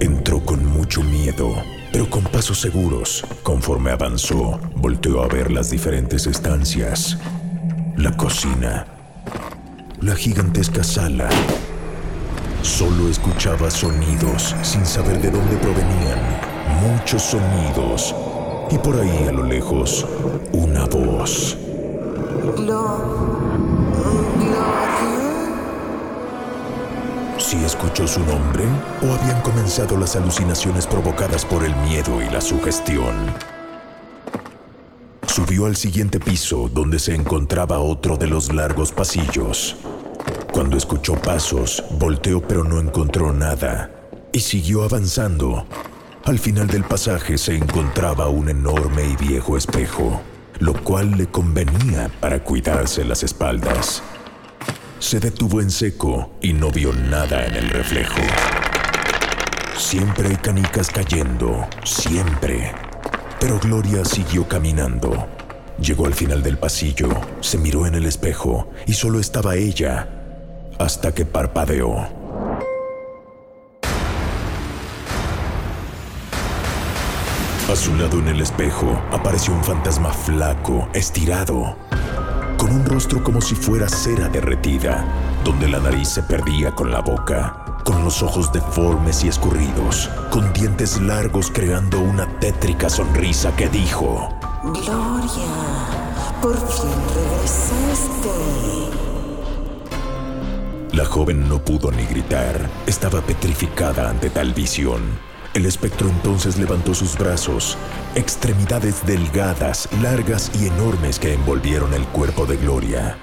Entró 0.00 0.40
con 0.46 0.64
mucho 0.64 1.02
miedo, 1.02 1.62
pero 1.92 2.08
con 2.08 2.24
pasos 2.24 2.58
seguros. 2.58 3.22
Conforme 3.42 3.90
avanzó, 3.90 4.58
volteó 4.76 5.22
a 5.22 5.28
ver 5.28 5.50
las 5.50 5.68
diferentes 5.68 6.26
estancias. 6.26 7.18
La 7.98 8.16
cocina. 8.16 8.86
La 10.00 10.16
gigantesca 10.16 10.82
sala. 10.82 11.28
Solo 12.62 13.10
escuchaba 13.10 13.70
sonidos 13.70 14.56
sin 14.62 14.86
saber 14.86 15.20
de 15.20 15.30
dónde 15.30 15.56
provenían 15.56 16.52
muchos 16.80 17.22
sonidos 17.22 18.14
y 18.72 18.78
por 18.78 18.98
ahí 18.98 19.26
a 19.28 19.32
lo 19.32 19.44
lejos 19.44 20.06
una 20.52 20.86
voz. 20.86 21.58
Si 27.36 27.62
escuchó 27.64 28.06
su 28.08 28.20
nombre 28.20 28.64
o 29.02 29.12
habían 29.12 29.42
comenzado 29.42 29.98
las 29.98 30.16
alucinaciones 30.16 30.86
provocadas 30.86 31.44
por 31.44 31.64
el 31.64 31.76
miedo 31.76 32.22
y 32.22 32.30
la 32.30 32.40
sugestión. 32.40 33.14
Subió 35.26 35.66
al 35.66 35.76
siguiente 35.76 36.18
piso 36.18 36.70
donde 36.72 36.98
se 36.98 37.14
encontraba 37.14 37.78
otro 37.78 38.16
de 38.16 38.26
los 38.26 38.54
largos 38.54 38.90
pasillos. 38.90 39.76
Cuando 40.50 40.78
escuchó 40.78 41.14
pasos, 41.14 41.84
volteó 41.98 42.40
pero 42.40 42.64
no 42.64 42.80
encontró 42.80 43.34
nada 43.34 43.90
y 44.32 44.40
siguió 44.40 44.84
avanzando. 44.84 45.66
Al 46.24 46.38
final 46.38 46.68
del 46.68 46.84
pasaje 46.84 47.36
se 47.36 47.56
encontraba 47.56 48.28
un 48.28 48.48
enorme 48.48 49.02
y 49.04 49.16
viejo 49.16 49.56
espejo, 49.56 50.20
lo 50.60 50.72
cual 50.72 51.10
le 51.18 51.26
convenía 51.26 52.10
para 52.20 52.44
cuidarse 52.44 53.04
las 53.04 53.24
espaldas. 53.24 54.04
Se 55.00 55.18
detuvo 55.18 55.60
en 55.60 55.72
seco 55.72 56.30
y 56.40 56.52
no 56.52 56.70
vio 56.70 56.92
nada 56.92 57.44
en 57.44 57.56
el 57.56 57.70
reflejo. 57.70 58.20
Siempre 59.76 60.28
hay 60.28 60.36
canicas 60.36 60.90
cayendo, 60.90 61.66
siempre. 61.82 62.72
Pero 63.40 63.58
Gloria 63.58 64.04
siguió 64.04 64.46
caminando. 64.46 65.26
Llegó 65.80 66.06
al 66.06 66.14
final 66.14 66.40
del 66.44 66.56
pasillo, 66.56 67.08
se 67.40 67.58
miró 67.58 67.84
en 67.84 67.96
el 67.96 68.06
espejo 68.06 68.70
y 68.86 68.92
solo 68.92 69.18
estaba 69.18 69.56
ella, 69.56 70.08
hasta 70.78 71.12
que 71.12 71.26
parpadeó. 71.26 72.21
A 77.70 77.76
su 77.76 77.94
lado 77.94 78.18
en 78.18 78.28
el 78.28 78.40
espejo 78.40 79.00
apareció 79.12 79.54
un 79.54 79.62
fantasma 79.62 80.12
flaco, 80.12 80.88
estirado, 80.92 81.76
con 82.58 82.72
un 82.72 82.84
rostro 82.84 83.22
como 83.22 83.40
si 83.40 83.54
fuera 83.54 83.88
cera 83.88 84.28
derretida, 84.28 85.06
donde 85.44 85.68
la 85.68 85.78
nariz 85.78 86.08
se 86.08 86.22
perdía 86.24 86.74
con 86.74 86.90
la 86.90 87.00
boca, 87.00 87.80
con 87.84 88.04
los 88.04 88.22
ojos 88.22 88.52
deformes 88.52 89.24
y 89.24 89.28
escurridos, 89.28 90.10
con 90.30 90.52
dientes 90.52 91.00
largos 91.00 91.50
creando 91.50 92.00
una 92.00 92.26
tétrica 92.40 92.90
sonrisa 92.90 93.54
que 93.56 93.68
dijo, 93.68 94.28
Gloria, 94.64 95.22
por 96.42 96.56
fin 96.56 96.90
regresaste. 97.14 98.28
La 100.92 101.04
joven 101.06 101.48
no 101.48 101.64
pudo 101.64 101.90
ni 101.90 102.04
gritar, 102.04 102.68
estaba 102.86 103.20
petrificada 103.22 104.10
ante 104.10 104.28
tal 104.30 104.52
visión. 104.52 105.31
El 105.54 105.66
espectro 105.66 106.08
entonces 106.08 106.56
levantó 106.56 106.94
sus 106.94 107.18
brazos, 107.18 107.76
extremidades 108.14 109.04
delgadas, 109.04 109.86
largas 110.00 110.50
y 110.58 110.66
enormes 110.66 111.18
que 111.18 111.34
envolvieron 111.34 111.92
el 111.92 112.06
cuerpo 112.06 112.46
de 112.46 112.56
Gloria. 112.56 113.18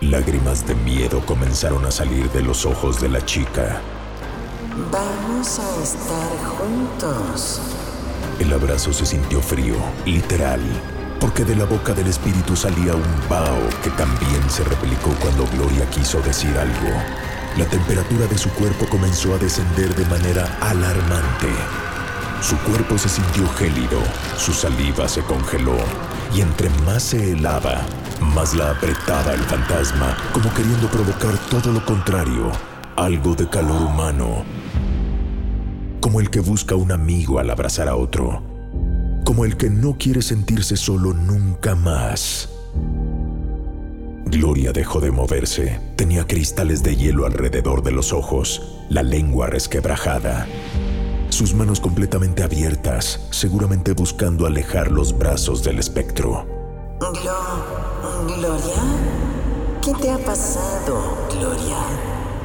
Lágrimas 0.00 0.64
de 0.64 0.76
miedo 0.76 1.26
comenzaron 1.26 1.84
a 1.84 1.90
salir 1.90 2.30
de 2.30 2.42
los 2.42 2.66
ojos 2.66 3.00
de 3.00 3.08
la 3.08 3.24
chica. 3.24 3.80
Vamos 4.92 5.58
a 5.58 5.82
estar 5.82 6.38
juntos. 6.56 7.60
El 8.38 8.52
abrazo 8.52 8.92
se 8.92 9.04
sintió 9.04 9.40
frío, 9.40 9.74
literal, 10.06 10.60
porque 11.18 11.44
de 11.44 11.56
la 11.56 11.64
boca 11.64 11.94
del 11.94 12.06
espíritu 12.06 12.54
salía 12.54 12.94
un 12.94 13.28
vaho 13.28 13.68
que 13.82 13.90
también 13.90 14.48
se 14.48 14.62
replicó 14.62 15.10
cuando 15.20 15.46
Gloria 15.48 15.84
quiso 15.90 16.20
decir 16.22 16.56
algo. 16.56 17.31
La 17.58 17.66
temperatura 17.66 18.26
de 18.26 18.38
su 18.38 18.48
cuerpo 18.50 18.86
comenzó 18.88 19.34
a 19.34 19.38
descender 19.38 19.94
de 19.94 20.06
manera 20.06 20.46
alarmante. 20.62 21.48
Su 22.40 22.56
cuerpo 22.58 22.96
se 22.96 23.10
sintió 23.10 23.46
gélido, 23.50 24.00
su 24.38 24.54
saliva 24.54 25.06
se 25.06 25.20
congeló, 25.20 25.76
y 26.34 26.40
entre 26.40 26.70
más 26.86 27.02
se 27.02 27.32
helaba, 27.32 27.82
más 28.20 28.54
la 28.54 28.70
apretaba 28.70 29.34
el 29.34 29.40
fantasma, 29.40 30.16
como 30.32 30.52
queriendo 30.54 30.88
provocar 30.88 31.36
todo 31.50 31.72
lo 31.72 31.84
contrario, 31.84 32.50
algo 32.96 33.34
de 33.34 33.46
calor 33.48 33.82
humano, 33.82 34.44
como 36.00 36.20
el 36.20 36.30
que 36.30 36.40
busca 36.40 36.74
un 36.74 36.90
amigo 36.90 37.38
al 37.38 37.50
abrazar 37.50 37.86
a 37.86 37.96
otro, 37.96 38.42
como 39.26 39.44
el 39.44 39.58
que 39.58 39.68
no 39.68 39.98
quiere 39.98 40.22
sentirse 40.22 40.76
solo 40.76 41.12
nunca 41.12 41.74
más. 41.74 42.51
Gloria 44.32 44.72
dejó 44.72 44.98
de 45.00 45.10
moverse, 45.10 45.78
tenía 45.94 46.26
cristales 46.26 46.82
de 46.82 46.96
hielo 46.96 47.26
alrededor 47.26 47.82
de 47.82 47.92
los 47.92 48.14
ojos, 48.14 48.78
la 48.88 49.02
lengua 49.02 49.46
resquebrajada, 49.46 50.46
sus 51.28 51.54
manos 51.54 51.80
completamente 51.80 52.42
abiertas, 52.42 53.26
seguramente 53.30 53.92
buscando 53.92 54.46
alejar 54.46 54.90
los 54.90 55.16
brazos 55.18 55.62
del 55.62 55.78
espectro. 55.78 56.46
Glo- 56.98 58.26
Gloria, 58.26 58.82
¿qué 59.84 59.92
te 60.00 60.10
ha 60.10 60.18
pasado, 60.18 61.26
Gloria? 61.38 61.76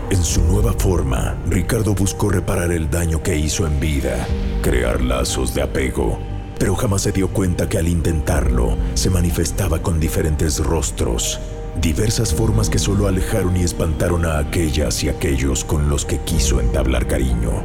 En 0.09 0.23
su 0.23 0.43
nueva 0.43 0.73
forma, 0.73 1.37
Ricardo 1.49 1.93
buscó 1.95 2.29
reparar 2.29 2.71
el 2.73 2.89
daño 2.89 3.23
que 3.23 3.37
hizo 3.37 3.65
en 3.65 3.79
vida, 3.79 4.27
crear 4.61 5.01
lazos 5.01 5.53
de 5.53 5.61
apego, 5.61 6.19
pero 6.59 6.75
jamás 6.75 7.03
se 7.03 7.11
dio 7.13 7.29
cuenta 7.29 7.69
que 7.69 7.77
al 7.77 7.87
intentarlo 7.87 8.75
se 8.93 9.09
manifestaba 9.09 9.79
con 9.81 9.99
diferentes 9.99 10.59
rostros, 10.59 11.39
diversas 11.81 12.33
formas 12.33 12.69
que 12.69 12.79
solo 12.79 13.07
alejaron 13.07 13.55
y 13.57 13.63
espantaron 13.63 14.25
a 14.25 14.39
aquellas 14.39 15.03
y 15.03 15.09
aquellos 15.09 15.63
con 15.63 15.89
los 15.89 16.05
que 16.05 16.19
quiso 16.19 16.59
entablar 16.59 17.07
cariño. 17.07 17.63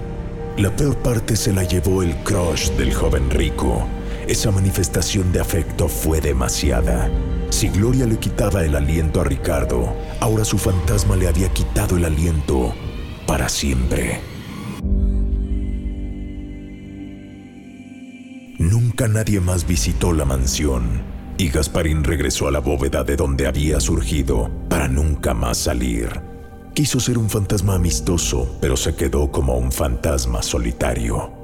La 0.57 0.75
peor 0.75 0.97
parte 0.99 1.37
se 1.37 1.53
la 1.53 1.65
llevó 1.65 2.03
el 2.03 2.15
crush 2.23 2.71
del 2.73 2.93
joven 2.93 3.31
rico. 3.31 3.87
Esa 4.29 4.51
manifestación 4.51 5.33
de 5.33 5.41
afecto 5.41 5.89
fue 5.89 6.21
demasiada. 6.21 7.11
Si 7.51 7.69
Gloria 7.69 8.07
le 8.07 8.19
quitaba 8.19 8.65
el 8.65 8.77
aliento 8.77 9.21
a 9.21 9.25
Ricardo, 9.25 9.95
ahora 10.21 10.45
su 10.45 10.59
fantasma 10.59 11.17
le 11.17 11.29
había 11.29 11.49
quitado 11.49 11.97
el 11.97 12.05
aliento 12.05 12.75
para 13.27 13.49
siempre. 13.49 14.21
Nunca 18.59 19.09
nadie 19.09 19.41
más 19.41 19.67
visitó 19.67 20.13
la 20.13 20.25
mansión 20.25 21.12
y 21.39 21.49
Gasparín 21.49 22.05
regresó 22.05 22.49
a 22.49 22.51
la 22.51 22.61
bóveda 22.61 23.05
de 23.05 23.17
donde 23.17 23.47
había 23.47 23.81
surgido 23.81 24.51
para 24.69 24.89
nunca 24.89 25.35
más 25.35 25.59
salir. 25.59 26.09
Quiso 26.75 27.01
ser 27.01 27.19
un 27.19 27.29
fantasma 27.29 27.75
amistoso, 27.75 28.57
pero 28.61 28.77
se 28.77 28.95
quedó 28.95 29.31
como 29.31 29.59
un 29.59 29.73
fantasma 29.73 30.43
solitario. 30.43 31.42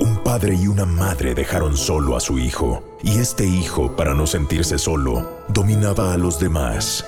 Un 0.00 0.18
padre 0.18 0.54
y 0.54 0.68
una 0.68 0.84
madre 0.84 1.34
dejaron 1.34 1.76
solo 1.76 2.16
a 2.16 2.20
su 2.20 2.38
hijo, 2.38 2.82
y 3.02 3.18
este 3.18 3.46
hijo, 3.46 3.96
para 3.96 4.14
no 4.14 4.26
sentirse 4.26 4.78
solo, 4.78 5.44
dominaba 5.48 6.12
a 6.12 6.18
los 6.18 6.38
demás. 6.38 7.04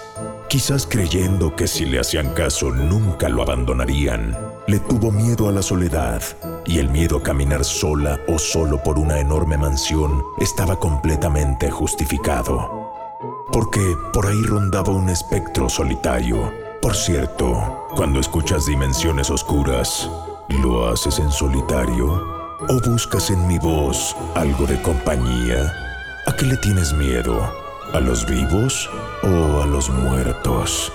Quizás 0.48 0.86
creyendo 0.86 1.54
que 1.54 1.66
si 1.66 1.84
le 1.84 2.00
hacían 2.00 2.32
caso 2.32 2.70
nunca 2.70 3.28
lo 3.28 3.42
abandonarían, 3.42 4.34
le 4.66 4.78
tuvo 4.78 5.10
miedo 5.10 5.48
a 5.48 5.52
la 5.52 5.60
soledad, 5.60 6.22
y 6.64 6.78
el 6.78 6.88
miedo 6.88 7.18
a 7.18 7.22
caminar 7.22 7.64
sola 7.64 8.18
o 8.28 8.38
solo 8.38 8.82
por 8.82 8.98
una 8.98 9.18
enorme 9.18 9.58
mansión 9.58 10.22
estaba 10.38 10.78
completamente 10.78 11.70
justificado. 11.70 12.94
Porque 13.52 13.96
por 14.14 14.26
ahí 14.26 14.42
rondaba 14.42 14.92
un 14.92 15.10
espectro 15.10 15.68
solitario. 15.68 16.52
Por 16.80 16.94
cierto, 16.94 17.86
cuando 17.94 18.20
escuchas 18.20 18.64
dimensiones 18.64 19.30
oscuras, 19.30 20.08
¿lo 20.48 20.88
haces 20.88 21.18
en 21.18 21.30
solitario? 21.30 22.37
¿O 22.70 22.78
buscas 22.80 23.30
en 23.30 23.46
mi 23.46 23.58
voz 23.58 24.14
algo 24.34 24.66
de 24.66 24.80
compañía? 24.82 25.72
¿A 26.26 26.36
qué 26.36 26.44
le 26.44 26.58
tienes 26.58 26.92
miedo? 26.92 27.50
¿A 27.94 27.98
los 27.98 28.26
vivos 28.26 28.90
o 29.22 29.62
a 29.62 29.66
los 29.66 29.88
muertos? 29.88 30.92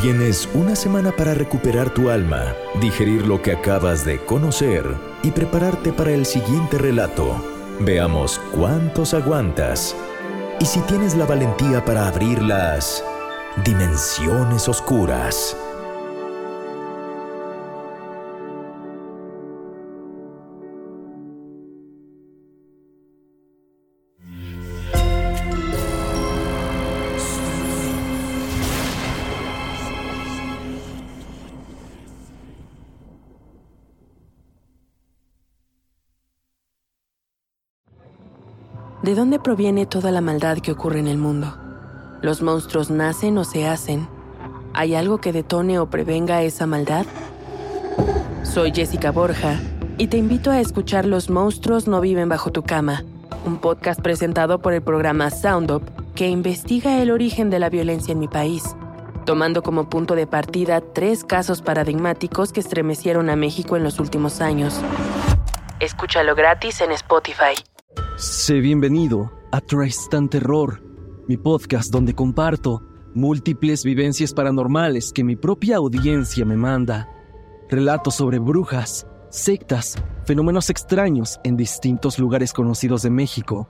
Tienes 0.00 0.48
una 0.54 0.74
semana 0.74 1.12
para 1.12 1.34
recuperar 1.34 1.90
tu 1.90 2.08
alma, 2.08 2.54
digerir 2.80 3.26
lo 3.26 3.42
que 3.42 3.52
acabas 3.52 4.06
de 4.06 4.24
conocer 4.24 4.86
y 5.22 5.30
prepararte 5.30 5.92
para 5.92 6.12
el 6.12 6.24
siguiente 6.24 6.78
relato. 6.78 7.36
Veamos 7.80 8.40
cuántos 8.56 9.12
aguantas 9.12 9.94
y 10.58 10.64
si 10.64 10.80
tienes 10.80 11.14
la 11.16 11.26
valentía 11.26 11.84
para 11.84 12.08
abrir 12.08 12.40
las 12.42 13.04
dimensiones 13.64 14.68
oscuras. 14.68 15.56
¿De 39.02 39.14
dónde 39.14 39.38
proviene 39.38 39.86
toda 39.86 40.10
la 40.10 40.20
maldad 40.20 40.58
que 40.58 40.72
ocurre 40.72 40.98
en 40.98 41.06
el 41.06 41.16
mundo? 41.16 41.67
¿Los 42.20 42.42
monstruos 42.42 42.90
nacen 42.90 43.38
o 43.38 43.44
se 43.44 43.66
hacen? 43.66 44.08
¿Hay 44.74 44.94
algo 44.94 45.18
que 45.18 45.32
detone 45.32 45.78
o 45.78 45.88
prevenga 45.88 46.42
esa 46.42 46.66
maldad? 46.66 47.06
Soy 48.42 48.72
Jessica 48.72 49.12
Borja 49.12 49.60
y 49.98 50.08
te 50.08 50.16
invito 50.16 50.50
a 50.50 50.60
escuchar 50.60 51.04
Los 51.04 51.30
monstruos 51.30 51.86
no 51.86 52.00
viven 52.00 52.28
bajo 52.28 52.50
tu 52.50 52.62
cama, 52.62 53.04
un 53.46 53.58
podcast 53.58 54.00
presentado 54.00 54.60
por 54.60 54.72
el 54.72 54.82
programa 54.82 55.30
Sound 55.30 55.70
Up 55.70 55.82
que 56.16 56.28
investiga 56.28 57.00
el 57.00 57.12
origen 57.12 57.50
de 57.50 57.60
la 57.60 57.70
violencia 57.70 58.10
en 58.10 58.18
mi 58.18 58.26
país, 58.26 58.64
tomando 59.24 59.62
como 59.62 59.88
punto 59.88 60.16
de 60.16 60.26
partida 60.26 60.80
tres 60.80 61.22
casos 61.22 61.62
paradigmáticos 61.62 62.52
que 62.52 62.58
estremecieron 62.58 63.30
a 63.30 63.36
México 63.36 63.76
en 63.76 63.84
los 63.84 64.00
últimos 64.00 64.40
años. 64.40 64.80
Escúchalo 65.78 66.34
gratis 66.34 66.80
en 66.80 66.90
Spotify. 66.90 67.54
Sé 68.16 68.54
bienvenido 68.54 69.30
a 69.52 69.60
Tristan 69.60 70.28
Terror, 70.28 70.82
mi 71.28 71.36
podcast 71.36 71.92
donde 71.92 72.14
comparto 72.14 72.82
múltiples 73.14 73.84
vivencias 73.84 74.32
paranormales 74.32 75.12
que 75.12 75.22
mi 75.22 75.36
propia 75.36 75.76
audiencia 75.76 76.46
me 76.46 76.56
manda. 76.56 77.06
Relatos 77.68 78.14
sobre 78.14 78.38
brujas, 78.38 79.06
sectas, 79.28 79.96
fenómenos 80.24 80.70
extraños 80.70 81.38
en 81.44 81.56
distintos 81.56 82.18
lugares 82.18 82.54
conocidos 82.54 83.02
de 83.02 83.10
México. 83.10 83.68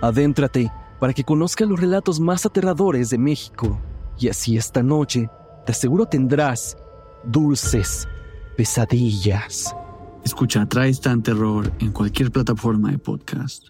Adéntrate 0.00 0.72
para 0.98 1.12
que 1.12 1.24
conozcas 1.24 1.68
los 1.68 1.78
relatos 1.78 2.18
más 2.18 2.46
aterradores 2.46 3.10
de 3.10 3.18
México. 3.18 3.78
Y 4.18 4.28
así 4.28 4.56
esta 4.56 4.82
noche, 4.82 5.28
te 5.66 5.72
aseguro 5.72 6.06
tendrás 6.06 6.78
dulces 7.24 8.08
pesadillas. 8.56 9.76
Escucha 10.24 10.64
Tristan 10.64 11.22
Terror 11.22 11.70
en 11.78 11.92
cualquier 11.92 12.30
plataforma 12.30 12.90
de 12.90 12.98
podcast. 12.98 13.68